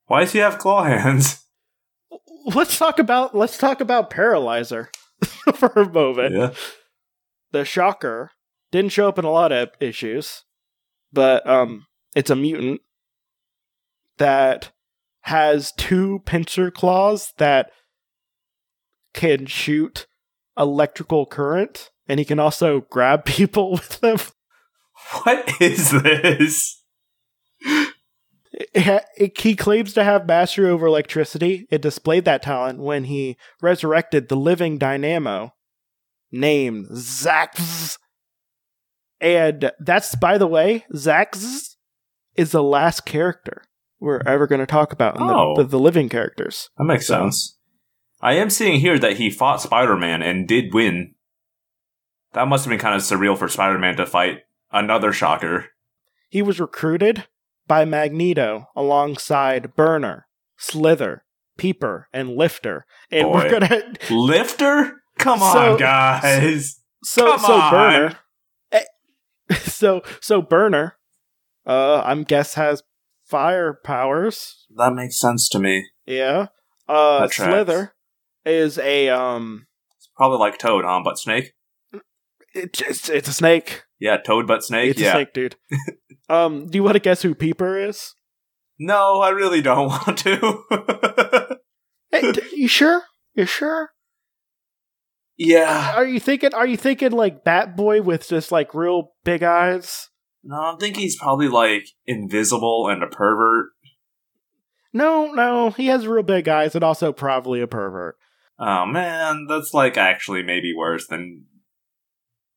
Why 0.07 0.21
does 0.21 0.33
he 0.33 0.39
have 0.39 0.59
claw 0.59 0.85
hands? 0.85 1.45
Let's 2.47 2.79
talk 2.79 2.99
about 2.99 3.35
let's 3.35 3.59
talk 3.59 3.81
about 3.81 4.09
Paralyzer 4.11 4.91
for 5.55 5.69
a 5.77 5.89
moment. 5.89 6.35
Yeah. 6.35 6.51
The 7.53 7.65
Shocker 7.65 8.31
didn't 8.73 8.93
show 8.93 9.09
up 9.09 9.19
in 9.19 9.25
a 9.25 9.31
lot 9.31 9.53
of 9.53 9.71
issues. 9.81 10.45
but 11.13 11.47
um, 11.49 11.87
it's 12.15 12.31
a 12.31 12.37
mutant 12.37 12.81
that 14.19 14.71
has 15.23 15.73
two 15.73 16.21
pincer 16.25 16.71
claws 16.71 17.33
that 17.39 17.71
can 19.15 19.47
shoot 19.47 20.07
electrical 20.59 21.27
current, 21.27 21.91
and 22.09 22.19
he 22.21 22.25
can 22.25 22.39
also 22.39 22.83
grab 22.91 23.25
people 23.37 23.73
with 23.73 24.01
them. 24.01 24.19
What 25.25 25.51
is 25.61 25.91
this? 26.03 26.83
It 28.53 28.83
ha- 28.83 29.05
it- 29.17 29.41
he 29.41 29.55
claims 29.57 29.93
to 29.95 30.05
have 30.05 30.27
mastery 30.27 30.69
over 30.69 30.87
electricity. 30.87 31.67
It 31.71 31.81
displayed 31.83 32.25
that 32.27 32.43
talent 32.43 32.81
when 32.81 33.05
he 33.05 33.37
resurrected 33.63 34.29
the 34.29 34.37
living 34.37 34.77
Dynamo, 34.79 35.55
named 36.33 36.87
Zzzax. 36.91 37.97
And 39.21 39.71
that's, 39.81 40.15
by 40.15 40.39
the 40.39 40.47
way, 40.47 40.85
Zzzax 40.95 41.77
is 42.37 42.53
the 42.53 42.63
last 42.63 43.05
character 43.05 43.63
we're 43.99 44.23
ever 44.27 44.47
going 44.47 44.61
to 44.61 44.67
talk 44.67 44.93
about 44.93 45.17
in 45.17 45.23
Oh. 45.23 45.55
the, 45.57 45.63
the, 45.65 45.69
the 45.71 45.79
living 45.79 46.09
characters. 46.09 46.71
That 46.79 46.85
makes 46.85 47.07
sense. 47.07 47.59
I 48.23 48.35
am 48.35 48.51
seeing 48.51 48.81
here 48.81 48.99
that 48.99 49.17
he 49.19 49.31
fought 49.31 49.61
Spider 49.61 49.97
Man 49.97 50.23
and 50.23 50.47
did 50.49 50.73
win. 50.73 51.15
That 52.33 52.49
must 52.49 52.65
have 52.65 52.71
been 52.71 52.79
kind 52.79 52.95
of 52.95 53.03
surreal 53.03 53.37
for 53.37 53.49
Spider 53.49 53.79
Man 53.79 53.97
to 53.97 54.07
fight 54.07 54.41
another 54.73 55.13
shocker. 55.13 55.67
He 56.29 56.43
was 56.43 56.61
recruited 56.61 57.27
by 57.67 57.85
Magneto 57.85 58.67
alongside 58.77 59.75
Burner, 59.75 60.27
Slither, 60.57 61.25
Peeper, 61.59 62.09
and 62.13 62.37
Lifter. 62.37 62.87
And 63.11 63.25
Boy. 63.27 63.33
we're 63.35 63.51
gonna 63.51 63.83
Lifter? 64.11 65.03
Come 65.19 65.41
So- 65.41 65.73
on, 65.73 65.79
guys. 65.79 66.81
so 67.03 67.27
Come 67.33 67.41
so 67.41 67.53
on. 67.53 67.71
Burner. 67.73 68.19
So 69.81 70.03
so 70.21 70.43
Burner, 70.43 70.97
uh, 71.67 72.03
I'm 72.05 72.23
guess 72.23 72.55
has 72.55 72.83
fire 73.25 73.79
powers. 73.83 74.67
That 74.77 74.93
makes 74.93 75.19
sense 75.19 75.49
to 75.51 75.59
me. 75.59 75.87
Yeah. 76.07 76.49
Uh, 76.87 77.27
Slither 77.29 77.95
is 78.45 78.79
a 78.79 79.09
um. 79.09 79.67
It's 79.97 80.11
probably 80.17 80.39
like 80.39 80.59
Toad, 80.59 80.85
huh? 80.85 81.01
But 81.03 81.19
Snake? 81.19 81.53
It's 82.55 82.81
it's, 82.81 83.09
it's 83.09 83.29
a 83.29 83.33
snake. 83.33 83.85
Yeah, 83.99 84.17
Toad 84.19 84.47
but 84.47 84.65
Snake? 84.65 84.91
It's 84.91 85.01
a 85.01 85.11
snake, 85.13 85.33
dude. 85.33 85.57
um, 86.29 86.67
do 86.67 86.77
you 86.77 86.83
want 86.83 86.95
to 86.95 87.01
guess 87.01 87.23
who 87.23 87.35
Peeper 87.35 87.79
is? 87.79 88.15
No, 88.79 89.21
I 89.21 89.31
really 89.31 89.63
don't 89.63 89.87
want 89.89 90.19
to. 90.19 91.59
Hey, 92.11 92.33
d- 92.33 92.43
you 92.57 92.67
sure? 92.67 93.03
You 93.35 93.47
sure? 93.47 93.91
Yeah. 95.41 95.95
Are 95.97 96.07
you 96.07 96.21
thinking? 96.21 96.53
Are 96.53 96.67
you 96.67 96.77
thinking 96.77 97.13
like 97.13 97.45
Bat 97.45 97.77
Boy 97.77 98.03
with 98.03 98.29
just 98.29 98.53
like 98.53 98.75
real 98.75 99.13
big 99.25 99.43
eyes? 99.43 100.11
No, 100.45 100.57
I'm 100.57 100.79
thinking 100.79 101.03
he's 101.03 101.19
probably 101.19 101.49
like 101.49 101.87
invisible 102.07 102.89
and 102.89 103.03
a 103.03 103.07
pervert. 103.07 103.71
No, 104.93 105.33
no, 105.33 105.71
he 105.71 105.87
has 105.87 106.07
real 106.07 106.23
big 106.23 106.47
eyes 106.49 106.75
and 106.75 106.85
also 106.85 107.13
probably 107.13 107.61
a 107.61 107.67
pervert. 107.67 108.17
Oh 108.59 108.85
man, 108.85 109.47
that's 109.49 109.73
like 109.73 109.97
actually 109.97 110.43
maybe 110.43 110.75
worse 110.77 111.07
than. 111.07 111.47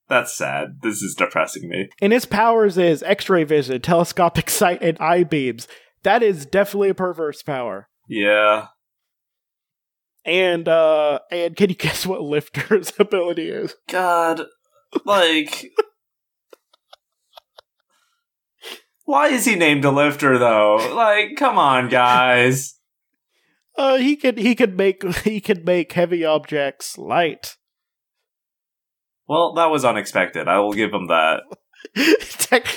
That's 0.10 0.36
sad. 0.36 0.80
This 0.82 1.02
is 1.02 1.15
depressing 1.15 1.69
me. 1.69 1.88
And 2.02 2.12
his 2.12 2.26
powers 2.26 2.78
is 2.78 3.02
X-ray 3.04 3.46
vision, 3.46 3.82
telescopic 3.82 4.50
sight, 4.50 4.82
and 4.82 5.00
eye 5.00 5.24
beams. 5.24 5.69
That 6.04 6.22
is 6.22 6.46
definitely 6.46 6.89
a 6.89 6.93
perverse 6.93 7.41
power. 7.41 7.88
Yeah. 8.10 8.67
And 10.25 10.67
uh, 10.67 11.19
and 11.31 11.55
can 11.55 11.69
you 11.69 11.75
guess 11.88 12.05
what 12.05 12.21
Lifter's 12.21 12.93
ability 12.99 13.49
is? 13.49 13.75
God, 13.89 14.43
like. 15.05 15.71
Why 19.05 19.27
is 19.27 19.43
he 19.43 19.55
named 19.55 19.83
a 19.83 19.91
lifter 19.91 20.38
though? 20.38 20.75
Like, 20.95 21.36
come 21.38 21.57
on, 21.57 21.89
guys. 21.89 22.79
Uh, 23.77 23.97
he 23.97 24.15
can 24.15 24.38
he 24.38 24.55
can 24.55 24.75
make 24.75 25.03
he 25.23 25.41
can 25.41 25.63
make 25.63 25.93
heavy 25.93 26.23
objects 26.23 26.97
light. 26.97 27.57
Well, 29.27 29.53
that 29.55 29.71
was 29.71 29.86
unexpected. 29.86 30.47
I 30.47 30.59
will 30.59 30.73
give 30.73 30.93
him 30.93 31.07
that. 31.07 31.41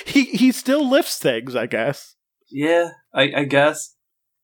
He 0.06 0.24
he 0.24 0.52
still 0.52 0.88
lifts 0.88 1.18
things, 1.18 1.54
I 1.54 1.66
guess. 1.66 2.16
Yeah, 2.50 2.90
I, 3.12 3.32
I 3.36 3.44
guess. 3.44 3.94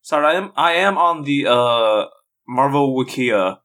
Sorry, 0.02 0.26
I 0.26 0.34
am 0.34 0.52
I 0.56 0.72
am 0.72 0.98
on 0.98 1.22
the 1.22 1.46
uh 1.48 2.06
Marvel 2.46 2.96
Wikia 2.96 3.58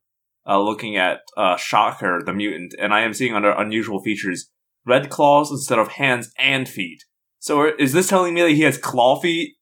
uh 0.46 0.62
looking 0.62 0.96
at 0.96 1.20
uh 1.36 1.58
Shocker 1.58 2.22
the 2.26 2.34
mutant, 2.34 2.74
and 2.80 2.94
I 2.94 3.02
am 3.02 3.13
seeing 3.13 3.34
under 3.34 3.52
unusual 3.52 4.02
features 4.02 4.52
red 4.86 5.10
claws 5.10 5.52
instead 5.52 5.80
of 5.80 5.90
hands 5.90 6.32
and 6.38 6.68
feet. 6.68 7.04
So 7.40 7.72
is 7.78 7.94
this 7.94 8.08
telling 8.08 8.34
me 8.34 8.42
that 8.42 8.52
he 8.52 8.62
has 8.62 8.78
claw 8.78 9.20
feet? 9.20 9.56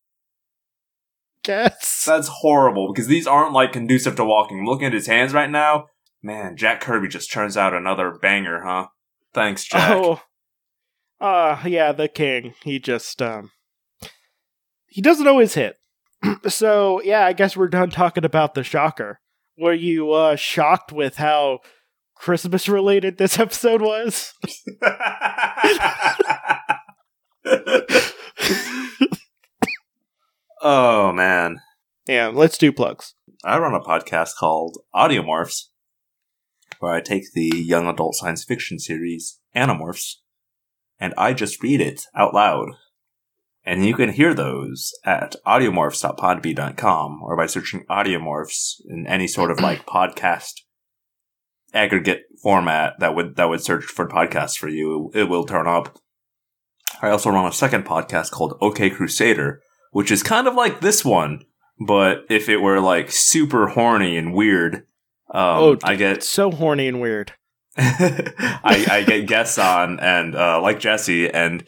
Guess. 1.44 2.06
That's 2.06 2.28
horrible 2.28 2.92
because 2.92 3.08
these 3.08 3.28
aren't 3.28 3.54
like 3.54 3.72
conducive 3.72 4.16
to 4.16 4.26
walking. 4.26 4.60
I'm 4.60 4.66
looking 4.66 4.88
at 4.88 4.94
his 4.94 5.08
hands 5.08 5.34
right 5.34 5.50
now. 5.50 5.88
Man, 6.24 6.58
Jack 6.58 6.82
Kirby 6.82 7.08
just 7.08 7.32
turns 7.32 7.56
out 7.56 7.76
another 7.76 8.18
banger, 8.20 8.64
huh? 8.64 8.88
Thanks, 9.32 9.64
Jack. 9.66 9.92
Oh, 9.92 10.22
uh, 11.22 11.62
yeah, 11.66 11.92
the 11.92 12.08
king. 12.08 12.56
He 12.64 12.80
just 12.80 13.22
um, 13.22 13.52
he 14.88 15.02
doesn't 15.02 15.28
always 15.28 15.54
hit. 15.54 15.78
so 16.48 17.02
yeah, 17.04 17.26
I 17.26 17.34
guess 17.34 17.58
we're 17.58 17.68
done 17.68 17.90
talking 17.90 18.26
about 18.26 18.54
the 18.54 18.64
shocker. 18.64 19.20
Were 19.58 19.74
you 19.74 20.12
uh 20.12 20.36
shocked 20.36 20.92
with 20.92 21.18
how 21.18 21.60
Christmas 22.16 22.68
related 22.68 23.18
this 23.18 23.40
episode 23.46 23.82
was? 23.82 24.34
oh 30.62 31.12
man. 31.12 31.60
yeah, 32.08 32.28
let's 32.28 32.58
do 32.58 32.72
plugs. 32.72 33.14
I 33.44 33.58
run 33.60 33.74
a 33.76 33.80
podcast 33.80 34.32
called 34.40 34.78
Audiomorphs, 34.96 35.66
where 36.80 36.94
I 36.94 37.02
take 37.02 37.34
the 37.34 37.52
young 37.54 37.88
adult 37.88 38.16
science 38.16 38.44
fiction 38.44 38.80
series 38.80 39.40
Animorphs, 39.56 40.16
and 41.00 41.14
I 41.18 41.34
just 41.34 41.62
read 41.62 41.82
it 41.82 42.02
out 42.16 42.34
loud. 42.34 42.70
And 43.66 43.86
you 43.86 43.96
can 43.96 44.10
hear 44.12 44.34
those 44.34 44.92
at 45.04 45.36
audiomorphs.podbean.com 45.46 47.22
or 47.24 47.36
by 47.36 47.48
searching 47.48 47.84
Audiomorphs 47.90 48.76
in 48.88 49.08
any 49.08 49.28
sort 49.28 49.50
of 49.50 49.60
like 49.60 49.86
podcast 49.88 50.52
aggregate 51.74 52.24
format 52.42 52.94
that 53.00 53.16
would 53.16 53.36
that 53.36 53.50
would 53.50 53.62
search 53.62 53.84
for 53.84 54.08
podcasts 54.08 54.58
for 54.58 54.70
you. 54.70 55.12
It 55.14 55.26
will 55.26 55.46
turn 55.46 55.68
up. 55.68 55.98
I 57.02 57.10
also 57.10 57.30
run 57.32 57.46
a 57.48 57.52
second 57.52 57.86
podcast 57.86 58.32
called 58.32 58.58
OK 58.62 58.90
Crusader, 58.92 59.62
which 59.92 60.12
is 60.12 60.24
kind 60.24 60.48
of 60.48 60.54
like 60.56 60.80
this 60.82 61.04
one, 61.04 61.42
but 61.86 62.20
if 62.30 62.48
it 62.50 62.58
were 62.58 62.80
like 62.80 63.12
super 63.12 63.68
horny 63.68 64.16
and 64.16 64.34
weird, 64.34 64.76
um, 65.34 65.60
Oh, 65.60 65.78
I 65.84 65.96
get 65.96 66.24
so 66.24 66.52
horny 66.52 66.88
and 66.88 67.02
weird. 67.02 67.34
I, 67.78 68.86
I 68.90 69.04
get 69.06 69.28
guests 69.28 69.58
on 69.58 70.00
and 70.00 70.36
uh, 70.36 70.62
like 70.62 70.80
Jesse, 70.80 71.30
and 71.30 71.66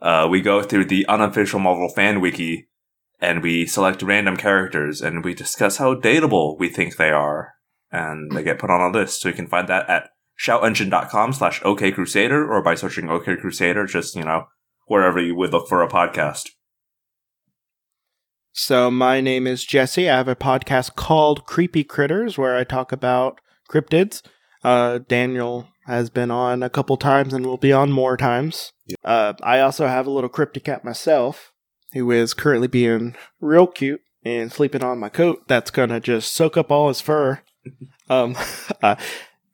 uh, 0.00 0.26
we 0.30 0.40
go 0.40 0.62
through 0.62 0.86
the 0.86 1.06
unofficial 1.06 1.60
Marvel 1.60 1.88
fan 1.88 2.20
wiki, 2.20 2.68
and 3.20 3.42
we 3.42 3.66
select 3.66 4.02
random 4.02 4.36
characters, 4.36 5.00
and 5.02 5.24
we 5.24 5.34
discuss 5.34 5.76
how 5.76 5.94
dateable 5.94 6.58
we 6.58 6.68
think 6.68 6.96
they 6.96 7.10
are, 7.10 7.54
and 7.90 8.32
they 8.32 8.42
get 8.42 8.58
put 8.58 8.70
on 8.70 8.80
a 8.80 8.96
list. 8.96 9.20
So 9.20 9.28
you 9.28 9.34
can 9.34 9.46
find 9.46 9.68
that 9.68 9.88
at 9.88 10.10
shoutengine.com 10.40 11.34
slash 11.34 11.60
okcrusader 11.60 12.48
or 12.48 12.62
by 12.62 12.74
searching 12.74 13.10
OK 13.10 13.36
Crusader, 13.36 13.86
just 13.86 14.14
you 14.14 14.24
know 14.24 14.46
wherever 14.86 15.20
you 15.20 15.34
would 15.34 15.52
look 15.52 15.68
for 15.68 15.82
a 15.82 15.88
podcast. 15.88 16.50
So 18.52 18.90
my 18.90 19.20
name 19.20 19.46
is 19.46 19.64
Jesse. 19.64 20.10
I 20.10 20.16
have 20.16 20.28
a 20.28 20.34
podcast 20.34 20.96
called 20.96 21.46
Creepy 21.46 21.84
Critters 21.84 22.36
where 22.36 22.56
I 22.56 22.64
talk 22.64 22.90
about 22.90 23.40
cryptids. 23.70 24.22
Uh, 24.64 24.98
Daniel 25.06 25.68
has 25.90 26.10
been 26.10 26.30
on 26.30 26.62
a 26.62 26.70
couple 26.70 26.96
times 26.96 27.32
and 27.32 27.44
will 27.44 27.56
be 27.56 27.72
on 27.72 27.92
more 27.92 28.16
times. 28.16 28.72
Uh, 29.04 29.34
I 29.42 29.60
also 29.60 29.86
have 29.86 30.06
a 30.06 30.10
little 30.10 30.30
cryptic 30.30 30.64
cat 30.64 30.84
myself 30.84 31.52
who 31.92 32.10
is 32.10 32.34
currently 32.34 32.68
being 32.68 33.16
real 33.40 33.66
cute 33.66 34.00
and 34.24 34.52
sleeping 34.52 34.82
on 34.82 34.98
my 34.98 35.08
coat 35.08 35.42
that's 35.48 35.70
gonna 35.70 36.00
just 36.00 36.32
soak 36.32 36.56
up 36.56 36.70
all 36.70 36.88
his 36.88 37.00
fur. 37.00 37.40
um, 38.08 38.36
uh, 38.82 38.96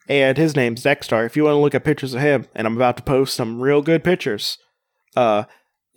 and 0.09 0.37
his 0.37 0.55
name's 0.55 0.85
Dexstar. 0.85 1.27
If 1.27 1.37
you 1.37 1.45
want 1.45 1.55
to 1.55 1.61
look 1.61 1.75
at 1.75 1.85
pictures 1.85 2.15
of 2.15 2.21
him, 2.21 2.47
and 2.55 2.67
I'm 2.67 2.77
about 2.77 2.97
to 2.99 3.03
post 3.03 3.35
some 3.35 3.61
real 3.61 3.83
good 3.83 4.05
pictures, 4.05 4.59
uh, 5.17 5.45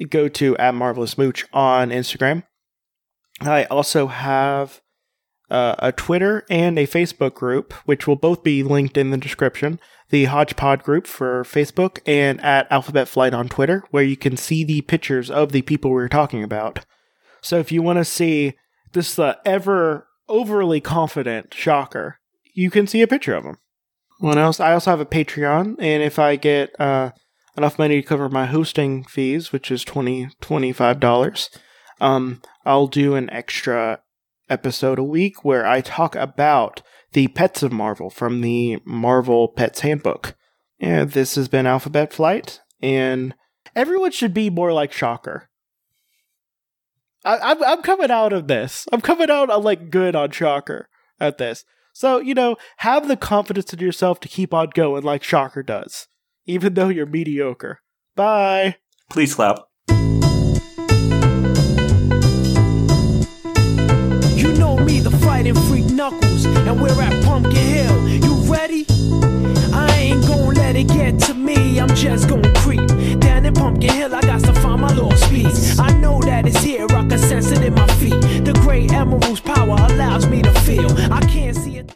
go 0.10 0.28
to 0.30 0.58
at 0.58 0.74
Marvelous 0.74 1.18
Mooch 1.18 1.46
on 1.54 1.90
Instagram. 1.90 2.44
I 3.42 3.66
also 3.66 4.08
have 4.08 4.82
uh, 5.50 5.76
a 5.80 5.91
Twitter 5.91 6.45
and 6.50 6.78
a 6.78 6.88
Facebook 6.88 7.34
group, 7.34 7.74
which 7.86 8.08
will 8.08 8.16
both 8.16 8.43
be 8.43 8.64
linked 8.64 8.97
in 8.97 9.12
the 9.12 9.18
description. 9.18 9.80
The 10.10 10.26
Hodgepod 10.26 10.84
group 10.84 11.06
for 11.06 11.43
Facebook 11.43 12.00
and 12.06 12.41
at 12.41 12.72
Alphabet 12.72 13.08
Flight 13.08 13.34
on 13.34 13.47
Twitter, 13.47 13.84
where 13.91 14.04
you 14.04 14.18
can 14.18 14.38
see 14.38 14.64
the 14.64 14.82
pictures 14.82 15.30
of 15.30 15.52
the 15.52 15.62
people 15.62 15.91
we 15.91 16.02
are 16.02 16.10
talking 16.10 16.43
about. 16.43 16.86
So 17.41 17.60
if 17.60 17.72
you 17.72 17.82
want 17.82 17.97
to 17.97 18.06
see 18.06 18.54
this 18.93 19.20
uh, 19.20 19.36
ever 19.45 20.08
overly 20.28 20.82
confident 20.82 21.54
shocker, 21.54 22.20
you 22.54 22.70
can 22.70 22.88
see 22.88 23.02
a 23.02 23.08
picture 23.08 23.36
of 23.36 23.43
him. 23.43 23.58
What 24.20 24.38
else? 24.38 24.60
I 24.60 24.74
also 24.74 24.91
have 24.91 25.00
a 25.00 25.06
Patreon, 25.06 25.76
and 25.80 26.04
if 26.04 26.20
I 26.20 26.36
get 26.36 26.78
uh, 26.80 27.12
enough 27.56 27.80
money 27.80 28.02
to 28.02 28.08
cover 28.08 28.28
my 28.28 28.47
hosting 28.47 29.06
fees, 29.06 29.52
which 29.52 29.72
is 29.72 29.86
$20, 29.86 30.32
$25, 30.41 31.50
um, 32.02 32.41
I'll 32.66 32.88
do 32.88 33.16
an 33.16 33.30
extra 33.30 34.02
episode 34.50 35.00
a 35.00 35.04
week 35.04 35.43
where 35.43 35.66
I 35.66 35.82
talk 35.82 36.16
about 36.16 36.82
the 37.14 37.28
pets 37.30 37.64
of 37.64 37.72
Marvel 37.72 38.10
from 38.10 38.41
the 38.41 38.80
Marvel 38.86 39.47
Pets 39.47 39.82
Handbook. 39.82 40.36
Yeah, 40.80 41.06
this 41.06 41.36
has 41.36 41.47
been 41.47 41.66
Alphabet 41.66 42.14
Flight, 42.14 42.62
and 42.82 43.36
everyone 43.76 44.12
should 44.12 44.34
be 44.34 44.50
more 44.50 44.72
like 44.72 44.93
Shocker. 44.93 45.50
I, 47.26 47.38
I'm 47.38 47.64
I'm 47.64 47.82
coming 47.82 48.12
out 48.12 48.34
of 48.34 48.47
this. 48.47 48.86
I'm 48.91 49.02
coming 49.02 49.30
out 49.30 49.50
uh, 49.50 49.60
like 49.60 49.89
good 49.89 50.16
on 50.16 50.32
Shocker 50.32 50.89
at 51.20 51.38
this. 51.38 51.66
So 51.93 52.20
you 52.20 52.34
know, 52.34 52.56
have 52.78 53.08
the 53.08 53.18
confidence 53.18 53.74
in 53.74 53.80
yourself 53.80 54.20
to 54.22 54.30
keep 54.30 54.54
on 54.54 54.70
going 54.74 55.04
like 55.04 55.24
Shocker 55.24 55.64
does, 55.64 56.08
even 56.45 56.76
though 56.76 56.89
you're 56.89 57.06
mediocre. 57.06 57.80
Bye. 58.16 58.78
Please 59.10 59.36
clap. 59.36 59.68
fighting 65.40 65.56
freak 65.70 65.86
knuckles, 65.86 66.44
and 66.46 66.82
we're 66.82 67.02
at 67.02 67.24
Pumpkin 67.24 67.56
Hill. 67.56 68.08
You 68.10 68.36
ready? 68.52 68.86
I 69.74 69.90
ain't 69.98 70.28
gonna 70.28 70.52
let 70.52 70.76
it 70.76 70.88
get 70.90 71.18
to 71.28 71.34
me, 71.34 71.80
I'm 71.80 71.96
just 71.96 72.28
gonna 72.28 72.54
creep. 72.56 72.86
Down 73.20 73.46
in 73.46 73.54
Pumpkin 73.54 73.90
Hill, 73.90 74.14
I 74.14 74.22
got 74.22 74.42
to 74.42 74.54
find 74.56 74.82
my 74.82 74.94
lost 74.94 75.30
piece. 75.30 75.80
I 75.80 75.92
know 76.00 76.20
that 76.24 76.46
it's 76.46 76.62
here, 76.62 76.86
I 76.90 77.08
can 77.08 77.18
sense 77.18 77.52
it 77.52 77.64
in 77.64 77.74
my 77.74 77.88
feet. 78.00 78.20
The 78.44 78.52
great 78.62 78.92
emerald's 78.92 79.40
power 79.40 79.78
allows 79.80 80.28
me 80.28 80.42
to 80.42 80.52
feel. 80.62 80.92
I 81.10 81.22
can't 81.22 81.56
see 81.56 81.78
it. 81.78 81.86